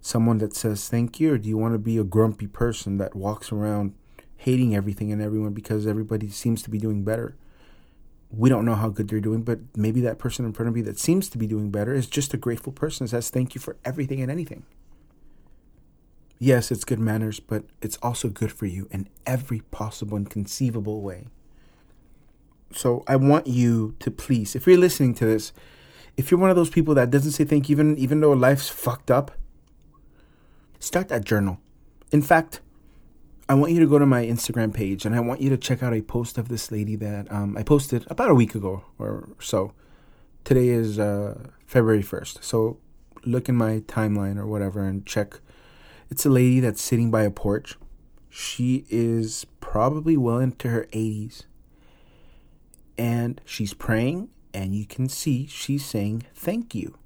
someone 0.00 0.38
that 0.38 0.54
says 0.54 0.88
thank 0.88 1.20
you, 1.20 1.32
or 1.32 1.38
do 1.38 1.48
you 1.48 1.56
want 1.56 1.74
to 1.74 1.78
be 1.78 1.96
a 1.96 2.04
grumpy 2.04 2.46
person 2.46 2.98
that 2.98 3.16
walks 3.16 3.50
around 3.50 3.94
hating 4.36 4.74
everything 4.74 5.12
and 5.12 5.22
everyone 5.22 5.52
because 5.52 5.86
everybody 5.86 6.28
seems 6.28 6.62
to 6.62 6.70
be 6.70 6.78
doing 6.78 7.04
better? 7.04 7.36
We 8.34 8.48
don't 8.48 8.64
know 8.64 8.74
how 8.74 8.88
good 8.88 9.08
they're 9.08 9.20
doing, 9.20 9.42
but 9.42 9.60
maybe 9.76 10.00
that 10.00 10.18
person 10.18 10.44
in 10.44 10.52
front 10.52 10.68
of 10.68 10.76
you 10.76 10.82
that 10.84 10.98
seems 10.98 11.28
to 11.28 11.38
be 11.38 11.46
doing 11.46 11.70
better 11.70 11.92
is 11.92 12.06
just 12.06 12.32
a 12.32 12.38
grateful 12.38 12.72
person, 12.72 13.04
that 13.04 13.10
says 13.10 13.30
thank 13.30 13.54
you 13.54 13.60
for 13.60 13.76
everything 13.84 14.20
and 14.20 14.30
anything. 14.30 14.64
Yes, 16.38 16.72
it's 16.72 16.84
good 16.84 16.98
manners, 16.98 17.38
but 17.38 17.64
it's 17.82 17.98
also 18.02 18.28
good 18.28 18.50
for 18.50 18.66
you 18.66 18.88
in 18.90 19.08
every 19.26 19.60
possible 19.70 20.16
and 20.16 20.28
conceivable 20.28 21.02
way. 21.02 21.26
So 22.72 23.04
I 23.06 23.16
want 23.16 23.46
you 23.46 23.94
to 24.00 24.10
please, 24.10 24.56
if 24.56 24.66
you're 24.66 24.78
listening 24.78 25.14
to 25.16 25.26
this, 25.26 25.52
if 26.16 26.30
you're 26.30 26.40
one 26.40 26.50
of 26.50 26.56
those 26.56 26.70
people 26.70 26.94
that 26.94 27.10
doesn't 27.10 27.32
say 27.32 27.44
thank 27.44 27.68
you, 27.68 27.74
even 27.74 27.96
even 27.98 28.20
though 28.20 28.32
life's 28.32 28.68
fucked 28.68 29.10
up, 29.10 29.32
start 30.80 31.08
that 31.08 31.24
journal. 31.24 31.60
In 32.10 32.22
fact, 32.22 32.60
I 33.52 33.54
want 33.54 33.72
you 33.72 33.80
to 33.80 33.86
go 33.86 33.98
to 33.98 34.06
my 34.06 34.24
Instagram 34.24 34.72
page 34.72 35.04
and 35.04 35.14
I 35.14 35.20
want 35.20 35.42
you 35.42 35.50
to 35.50 35.58
check 35.58 35.82
out 35.82 35.92
a 35.92 36.00
post 36.00 36.38
of 36.38 36.48
this 36.48 36.72
lady 36.72 36.96
that 36.96 37.30
um, 37.30 37.54
I 37.54 37.62
posted 37.62 38.10
about 38.10 38.30
a 38.30 38.34
week 38.34 38.54
ago 38.54 38.84
or 38.98 39.28
so. 39.40 39.74
Today 40.42 40.68
is 40.68 40.98
uh, 40.98 41.38
February 41.66 42.02
1st. 42.02 42.42
So 42.42 42.78
look 43.26 43.50
in 43.50 43.54
my 43.54 43.80
timeline 43.80 44.38
or 44.38 44.46
whatever 44.46 44.86
and 44.86 45.04
check. 45.04 45.38
It's 46.10 46.24
a 46.24 46.30
lady 46.30 46.60
that's 46.60 46.80
sitting 46.80 47.10
by 47.10 47.24
a 47.24 47.30
porch. 47.30 47.76
She 48.30 48.86
is 48.88 49.44
probably 49.60 50.16
well 50.16 50.38
into 50.38 50.70
her 50.70 50.88
80s. 50.90 51.42
And 52.96 53.38
she's 53.44 53.74
praying, 53.74 54.30
and 54.54 54.74
you 54.74 54.86
can 54.86 55.10
see 55.10 55.46
she's 55.46 55.84
saying 55.84 56.22
thank 56.34 56.74
you. 56.74 56.96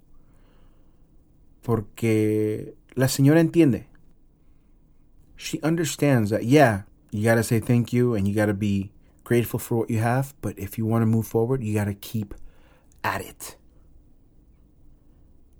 Porque 1.64 2.76
la 2.94 3.06
señora 3.06 3.40
entiende 3.40 3.87
she 5.37 5.61
understands 5.61 6.31
that, 6.31 6.44
yeah, 6.44 6.83
you 7.11 7.25
got 7.25 7.37
to 7.37 7.42
say 7.42 7.61
thank 7.61 7.92
you 7.92 8.14
and 8.14 8.27
you 8.27 8.35
got 8.35 8.46
to 8.46 8.55
be 8.55 8.90
grateful 9.25 9.59
for 9.59 9.77
what 9.77 9.90
you 9.90 9.99
have. 9.99 10.35
But 10.40 10.59
if 10.59 10.79
you 10.79 10.87
want 10.87 11.03
to 11.03 11.07
move 11.07 11.27
forward, 11.27 11.62
you 11.62 11.75
got 11.75 11.85
to 11.85 11.94
keep 11.94 12.35
at 13.05 13.20
it. 13.20 13.57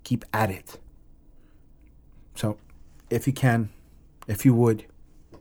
Keep 0.05 0.25
at 0.33 0.51
it. 0.51 0.79
So, 2.35 2.59
if 3.11 3.27
you 3.27 3.33
can, 3.33 3.71
if 4.27 4.45
you 4.45 4.55
would, 4.55 4.87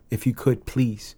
if 0.09 0.25
you 0.25 0.33
could, 0.33 0.65
please 0.65 1.15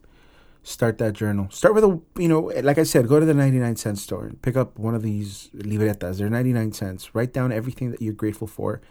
start 0.63 0.97
that 0.97 1.13
journal. 1.13 1.49
Start 1.49 1.75
with 1.75 1.83
a, 1.83 1.99
you 2.17 2.27
know, 2.27 2.51
like 2.63 2.77
I 2.77 2.83
said, 2.83 3.07
go 3.07 3.19
to 3.19 3.25
the 3.25 3.33
99 3.33 3.75
cent 3.77 3.99
store 3.99 4.25
and 4.25 4.41
pick 4.41 4.57
up 4.57 4.77
one 4.77 4.95
of 4.95 5.03
these 5.03 5.49
libretas. 5.53 6.17
They're 6.17 6.29
99 6.29 6.73
cents. 6.73 7.15
Write 7.15 7.31
down 7.31 7.51
everything 7.51 7.91
that 7.91 8.01
you're 8.01 8.13
grateful 8.13 8.47
for 8.47 8.81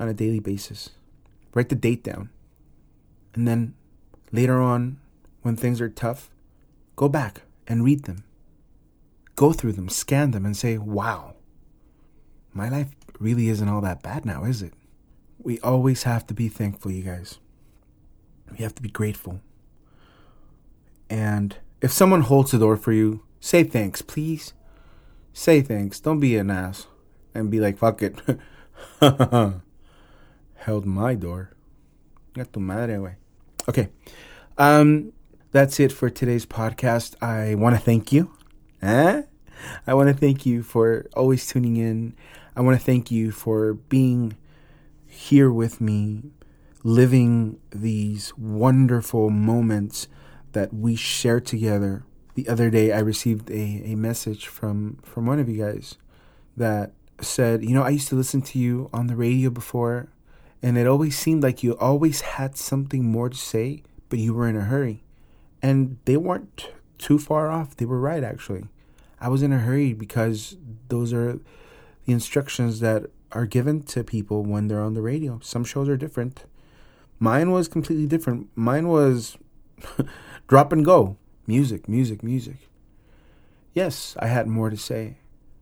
on 0.00 0.08
a 0.08 0.14
daily 0.14 0.40
basis. 0.40 0.90
Write 1.54 1.68
the 1.68 1.74
date 1.76 2.02
down. 2.02 2.30
And 3.34 3.48
then 3.48 3.74
later 4.30 4.60
on, 4.60 4.98
when 5.42 5.56
things 5.56 5.80
are 5.80 5.88
tough, 5.88 6.30
go 6.96 7.08
back 7.08 7.42
and 7.66 7.84
read 7.84 8.04
them. 8.04 8.24
Go 9.36 9.52
through 9.52 9.72
them, 9.72 9.88
scan 9.88 10.30
them, 10.32 10.44
and 10.44 10.56
say, 10.56 10.78
wow, 10.78 11.34
my 12.52 12.68
life 12.68 12.88
really 13.18 13.48
isn't 13.48 13.68
all 13.68 13.80
that 13.80 14.02
bad 14.02 14.26
now, 14.26 14.44
is 14.44 14.62
it? 14.62 14.74
We 15.38 15.58
always 15.60 16.02
have 16.04 16.26
to 16.26 16.34
be 16.34 16.48
thankful, 16.48 16.90
you 16.90 17.02
guys. 17.02 17.38
We 18.50 18.58
have 18.58 18.74
to 18.74 18.82
be 18.82 18.90
grateful. 18.90 19.40
And 21.08 21.56
if 21.80 21.90
someone 21.90 22.22
holds 22.22 22.50
the 22.50 22.58
door 22.58 22.76
for 22.76 22.92
you, 22.92 23.24
say 23.40 23.64
thanks, 23.64 24.02
please. 24.02 24.52
Say 25.32 25.62
thanks. 25.62 25.98
Don't 25.98 26.20
be 26.20 26.36
an 26.36 26.50
ass 26.50 26.86
and 27.34 27.50
be 27.50 27.58
like, 27.58 27.78
fuck 27.78 28.02
it. 28.02 28.20
Held 30.54 30.86
my 30.86 31.14
door. 31.14 31.50
Ya 32.36 32.44
tu 32.44 32.60
madre, 32.60 32.96
güey. 32.96 33.16
Okay. 33.68 33.88
Um, 34.58 35.12
that's 35.52 35.78
it 35.78 35.92
for 35.92 36.10
today's 36.10 36.46
podcast. 36.46 37.14
I 37.22 37.54
want 37.54 37.76
to 37.76 37.80
thank 37.80 38.12
you. 38.12 38.32
Eh? 38.80 39.22
I 39.86 39.94
want 39.94 40.08
to 40.08 40.14
thank 40.14 40.44
you 40.44 40.62
for 40.62 41.06
always 41.14 41.46
tuning 41.46 41.76
in. 41.76 42.16
I 42.56 42.60
want 42.60 42.78
to 42.78 42.84
thank 42.84 43.10
you 43.12 43.30
for 43.30 43.74
being 43.74 44.36
here 45.06 45.52
with 45.52 45.80
me, 45.80 46.24
living 46.82 47.60
these 47.70 48.36
wonderful 48.36 49.30
moments 49.30 50.08
that 50.52 50.74
we 50.74 50.96
share 50.96 51.38
together. 51.40 52.04
The 52.34 52.48
other 52.48 52.68
day, 52.68 52.92
I 52.92 52.98
received 52.98 53.48
a, 53.50 53.92
a 53.92 53.94
message 53.94 54.48
from, 54.48 54.98
from 55.04 55.26
one 55.26 55.38
of 55.38 55.48
you 55.48 55.62
guys 55.62 55.96
that 56.56 56.92
said, 57.20 57.62
You 57.62 57.74
know, 57.74 57.82
I 57.82 57.90
used 57.90 58.08
to 58.08 58.16
listen 58.16 58.42
to 58.42 58.58
you 58.58 58.90
on 58.92 59.06
the 59.06 59.16
radio 59.16 59.50
before, 59.50 60.08
and 60.62 60.78
it 60.78 60.86
always 60.86 61.18
seemed 61.18 61.42
like 61.42 61.62
you 61.62 61.76
always 61.78 62.20
had 62.20 62.56
something 62.56 63.04
more 63.04 63.28
to 63.28 63.36
say, 63.36 63.82
but 64.08 64.20
you 64.20 64.32
were 64.32 64.48
in 64.48 64.56
a 64.56 64.62
hurry. 64.62 65.02
And 65.60 65.98
they 66.04 66.16
weren't 66.16 66.70
too 66.98 67.18
far 67.18 67.50
off. 67.50 67.76
They 67.76 67.84
were 67.84 67.98
right, 67.98 68.22
actually. 68.22 68.66
I 69.20 69.28
was 69.28 69.42
in 69.42 69.52
a 69.52 69.58
hurry 69.58 69.92
because 69.92 70.56
those 70.88 71.12
are 71.12 71.40
the 72.04 72.12
instructions 72.12 72.80
that 72.80 73.06
are 73.32 73.46
given 73.46 73.82
to 73.82 74.04
people 74.04 74.44
when 74.44 74.68
they're 74.68 74.80
on 74.80 74.94
the 74.94 75.02
radio. 75.02 75.40
Some 75.42 75.64
shows 75.64 75.88
are 75.88 75.96
different. 75.96 76.44
Mine 77.18 77.50
was 77.50 77.68
completely 77.68 78.06
different. 78.06 78.48
Mine 78.54 78.88
was 78.88 79.36
drop 80.48 80.72
and 80.72 80.84
go 80.84 81.16
music, 81.46 81.88
music, 81.88 82.22
music. 82.22 82.68
Yes, 83.74 84.16
I 84.18 84.26
had 84.26 84.46
more 84.46 84.70
to 84.70 84.76
say, 84.76 85.18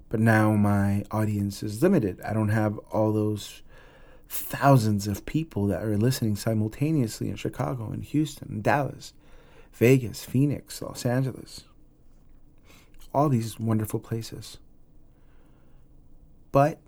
but 0.09 0.21
now 0.21 0.53
my 0.53 1.05
audience 1.11 1.63
is 1.63 1.83
limited. 1.83 2.21
I 2.23 2.33
don't 2.33 2.49
have 2.49 2.79
all 2.91 3.13
those 3.13 3.63
thousands 4.31 5.09
of 5.09 5.27
people 5.27 5.67
that 5.67 5.83
are 5.83 5.97
listening 5.97 6.37
simultaneously 6.37 7.29
in 7.29 7.35
Chicago 7.35 7.91
and 7.91 8.05
Houston 8.05 8.49
and 8.49 8.63
Dallas, 8.63 9.13
Vegas, 9.73 10.25
Phoenix, 10.25 10.81
Los 10.81 11.05
Angeles. 11.05 11.65
All 13.13 13.29
these 13.29 13.59
wonderful 13.59 13.99
places. 13.99 14.59
But 16.53 16.79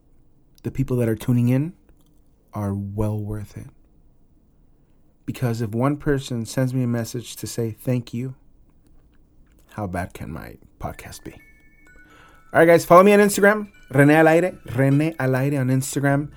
the 0.62 0.70
people 0.70 0.96
that 0.98 1.08
are 1.08 1.16
tuning 1.16 1.48
in 1.48 1.72
are 2.54 2.72
well 2.72 3.18
worth 3.18 3.56
it. 3.56 3.66
Because 5.26 5.60
if 5.60 5.70
one 5.70 5.96
person 5.96 6.46
sends 6.46 6.72
me 6.72 6.84
a 6.84 6.88
message 6.88 7.34
to 7.36 7.48
say 7.48 7.72
thank 7.72 8.14
you, 8.14 8.36
how 9.70 9.88
bad 9.88 10.14
can 10.14 10.30
my 10.30 10.58
podcast 10.78 11.24
be? 11.24 11.32
All 12.52 12.60
right, 12.60 12.66
guys, 12.66 12.84
follow 12.84 13.02
me 13.02 13.14
on 13.14 13.18
Instagram, 13.18 13.72
Rene 13.90 14.14
Alaire, 14.14 14.76
Rene 14.76 15.16
Al 15.18 15.34
Aire 15.34 15.60
on 15.60 15.68
Instagram. 15.68 16.30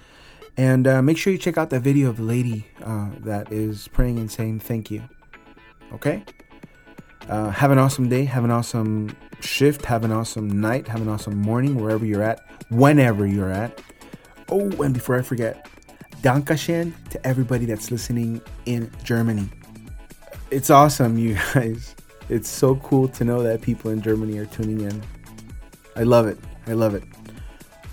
And 0.57 0.87
uh, 0.87 1.01
make 1.01 1.17
sure 1.17 1.33
you 1.33 1.39
check 1.39 1.57
out 1.57 1.69
that 1.71 1.81
video 1.81 2.09
of 2.09 2.17
the 2.17 2.23
lady 2.23 2.67
uh, 2.83 3.09
that 3.19 3.51
is 3.51 3.87
praying 3.89 4.19
and 4.19 4.31
saying 4.31 4.61
thank 4.61 4.89
you. 4.89 5.03
Okay? 5.93 6.23
Uh, 7.27 7.49
have 7.49 7.71
an 7.71 7.77
awesome 7.77 8.07
day. 8.07 8.23
Have 8.25 8.43
an 8.43 8.51
awesome 8.51 9.15
shift. 9.41 9.83
Have 9.85 10.03
an 10.03 10.11
awesome 10.11 10.61
night. 10.61 10.87
Have 10.87 11.01
an 11.01 11.09
awesome 11.09 11.41
morning, 11.41 11.75
wherever 11.75 12.05
you're 12.05 12.23
at, 12.23 12.41
whenever 12.69 13.25
you're 13.25 13.51
at. 13.51 13.81
Oh, 14.49 14.69
and 14.81 14.93
before 14.93 15.17
I 15.17 15.21
forget, 15.23 15.67
Dankeschön 16.21 16.93
to 17.09 17.27
everybody 17.27 17.65
that's 17.65 17.91
listening 17.91 18.41
in 18.65 18.91
Germany. 19.03 19.49
It's 20.51 20.69
awesome, 20.69 21.17
you 21.17 21.33
guys. 21.53 21.95
It's 22.29 22.49
so 22.49 22.75
cool 22.77 23.07
to 23.09 23.23
know 23.23 23.43
that 23.43 23.61
people 23.61 23.91
in 23.91 24.01
Germany 24.01 24.37
are 24.37 24.45
tuning 24.45 24.81
in. 24.81 25.03
I 25.95 26.03
love 26.03 26.27
it. 26.27 26.37
I 26.67 26.73
love 26.73 26.95
it. 26.95 27.03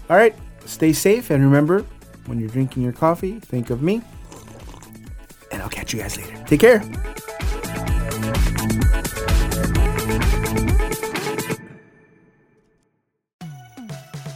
All 0.09 0.17
right, 0.17 0.35
stay 0.65 0.93
safe 0.93 1.31
and 1.31 1.43
remember 1.43 1.85
when 2.27 2.39
you're 2.39 2.49
drinking 2.49 2.83
your 2.83 2.93
coffee, 2.93 3.41
think 3.41 3.71
of 3.71 3.83
me. 3.83 4.03
And 5.51 5.63
I'll 5.63 5.69
catch 5.69 5.93
you 5.93 6.01
guys 6.01 6.17
later. 6.17 6.43
Take 6.47 6.61
care. 6.61 6.79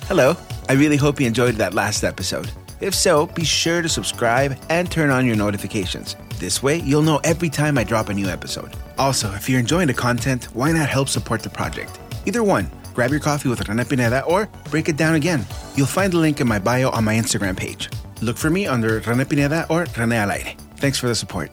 Hello. 0.08 0.36
I 0.68 0.72
really 0.72 0.96
hope 0.96 1.20
you 1.20 1.26
enjoyed 1.26 1.56
that 1.56 1.74
last 1.74 2.02
episode. 2.02 2.50
If 2.80 2.94
so, 2.94 3.26
be 3.26 3.44
sure 3.44 3.82
to 3.82 3.88
subscribe 3.88 4.58
and 4.68 4.90
turn 4.90 5.10
on 5.10 5.24
your 5.24 5.36
notifications. 5.36 6.16
This 6.38 6.62
way, 6.62 6.78
you'll 6.78 7.02
know 7.02 7.20
every 7.24 7.48
time 7.48 7.78
I 7.78 7.84
drop 7.84 8.08
a 8.08 8.14
new 8.14 8.26
episode. 8.26 8.74
Also, 8.98 9.32
if 9.34 9.48
you're 9.48 9.60
enjoying 9.60 9.86
the 9.86 9.94
content, 9.94 10.44
why 10.54 10.72
not 10.72 10.88
help 10.88 11.08
support 11.08 11.42
the 11.42 11.50
project? 11.50 11.98
Either 12.26 12.42
one, 12.42 12.70
grab 12.96 13.10
your 13.10 13.20
coffee 13.20 13.50
with 13.50 13.68
Rene 13.68 13.84
Pineda 13.84 14.24
or 14.24 14.48
break 14.70 14.88
it 14.88 14.96
down 14.96 15.14
again. 15.14 15.46
You'll 15.76 15.86
find 15.86 16.12
the 16.12 16.18
link 16.18 16.40
in 16.40 16.48
my 16.48 16.58
bio 16.58 16.88
on 16.90 17.04
my 17.04 17.14
Instagram 17.14 17.56
page. 17.56 17.90
Look 18.22 18.38
for 18.38 18.50
me 18.50 18.66
under 18.66 19.00
Rene 19.00 19.24
Pineda 19.26 19.66
or 19.68 19.86
Rene 19.96 20.16
Al 20.16 20.30
Aire. 20.32 20.54
Thanks 20.78 20.98
for 20.98 21.06
the 21.06 21.14
support. 21.14 21.52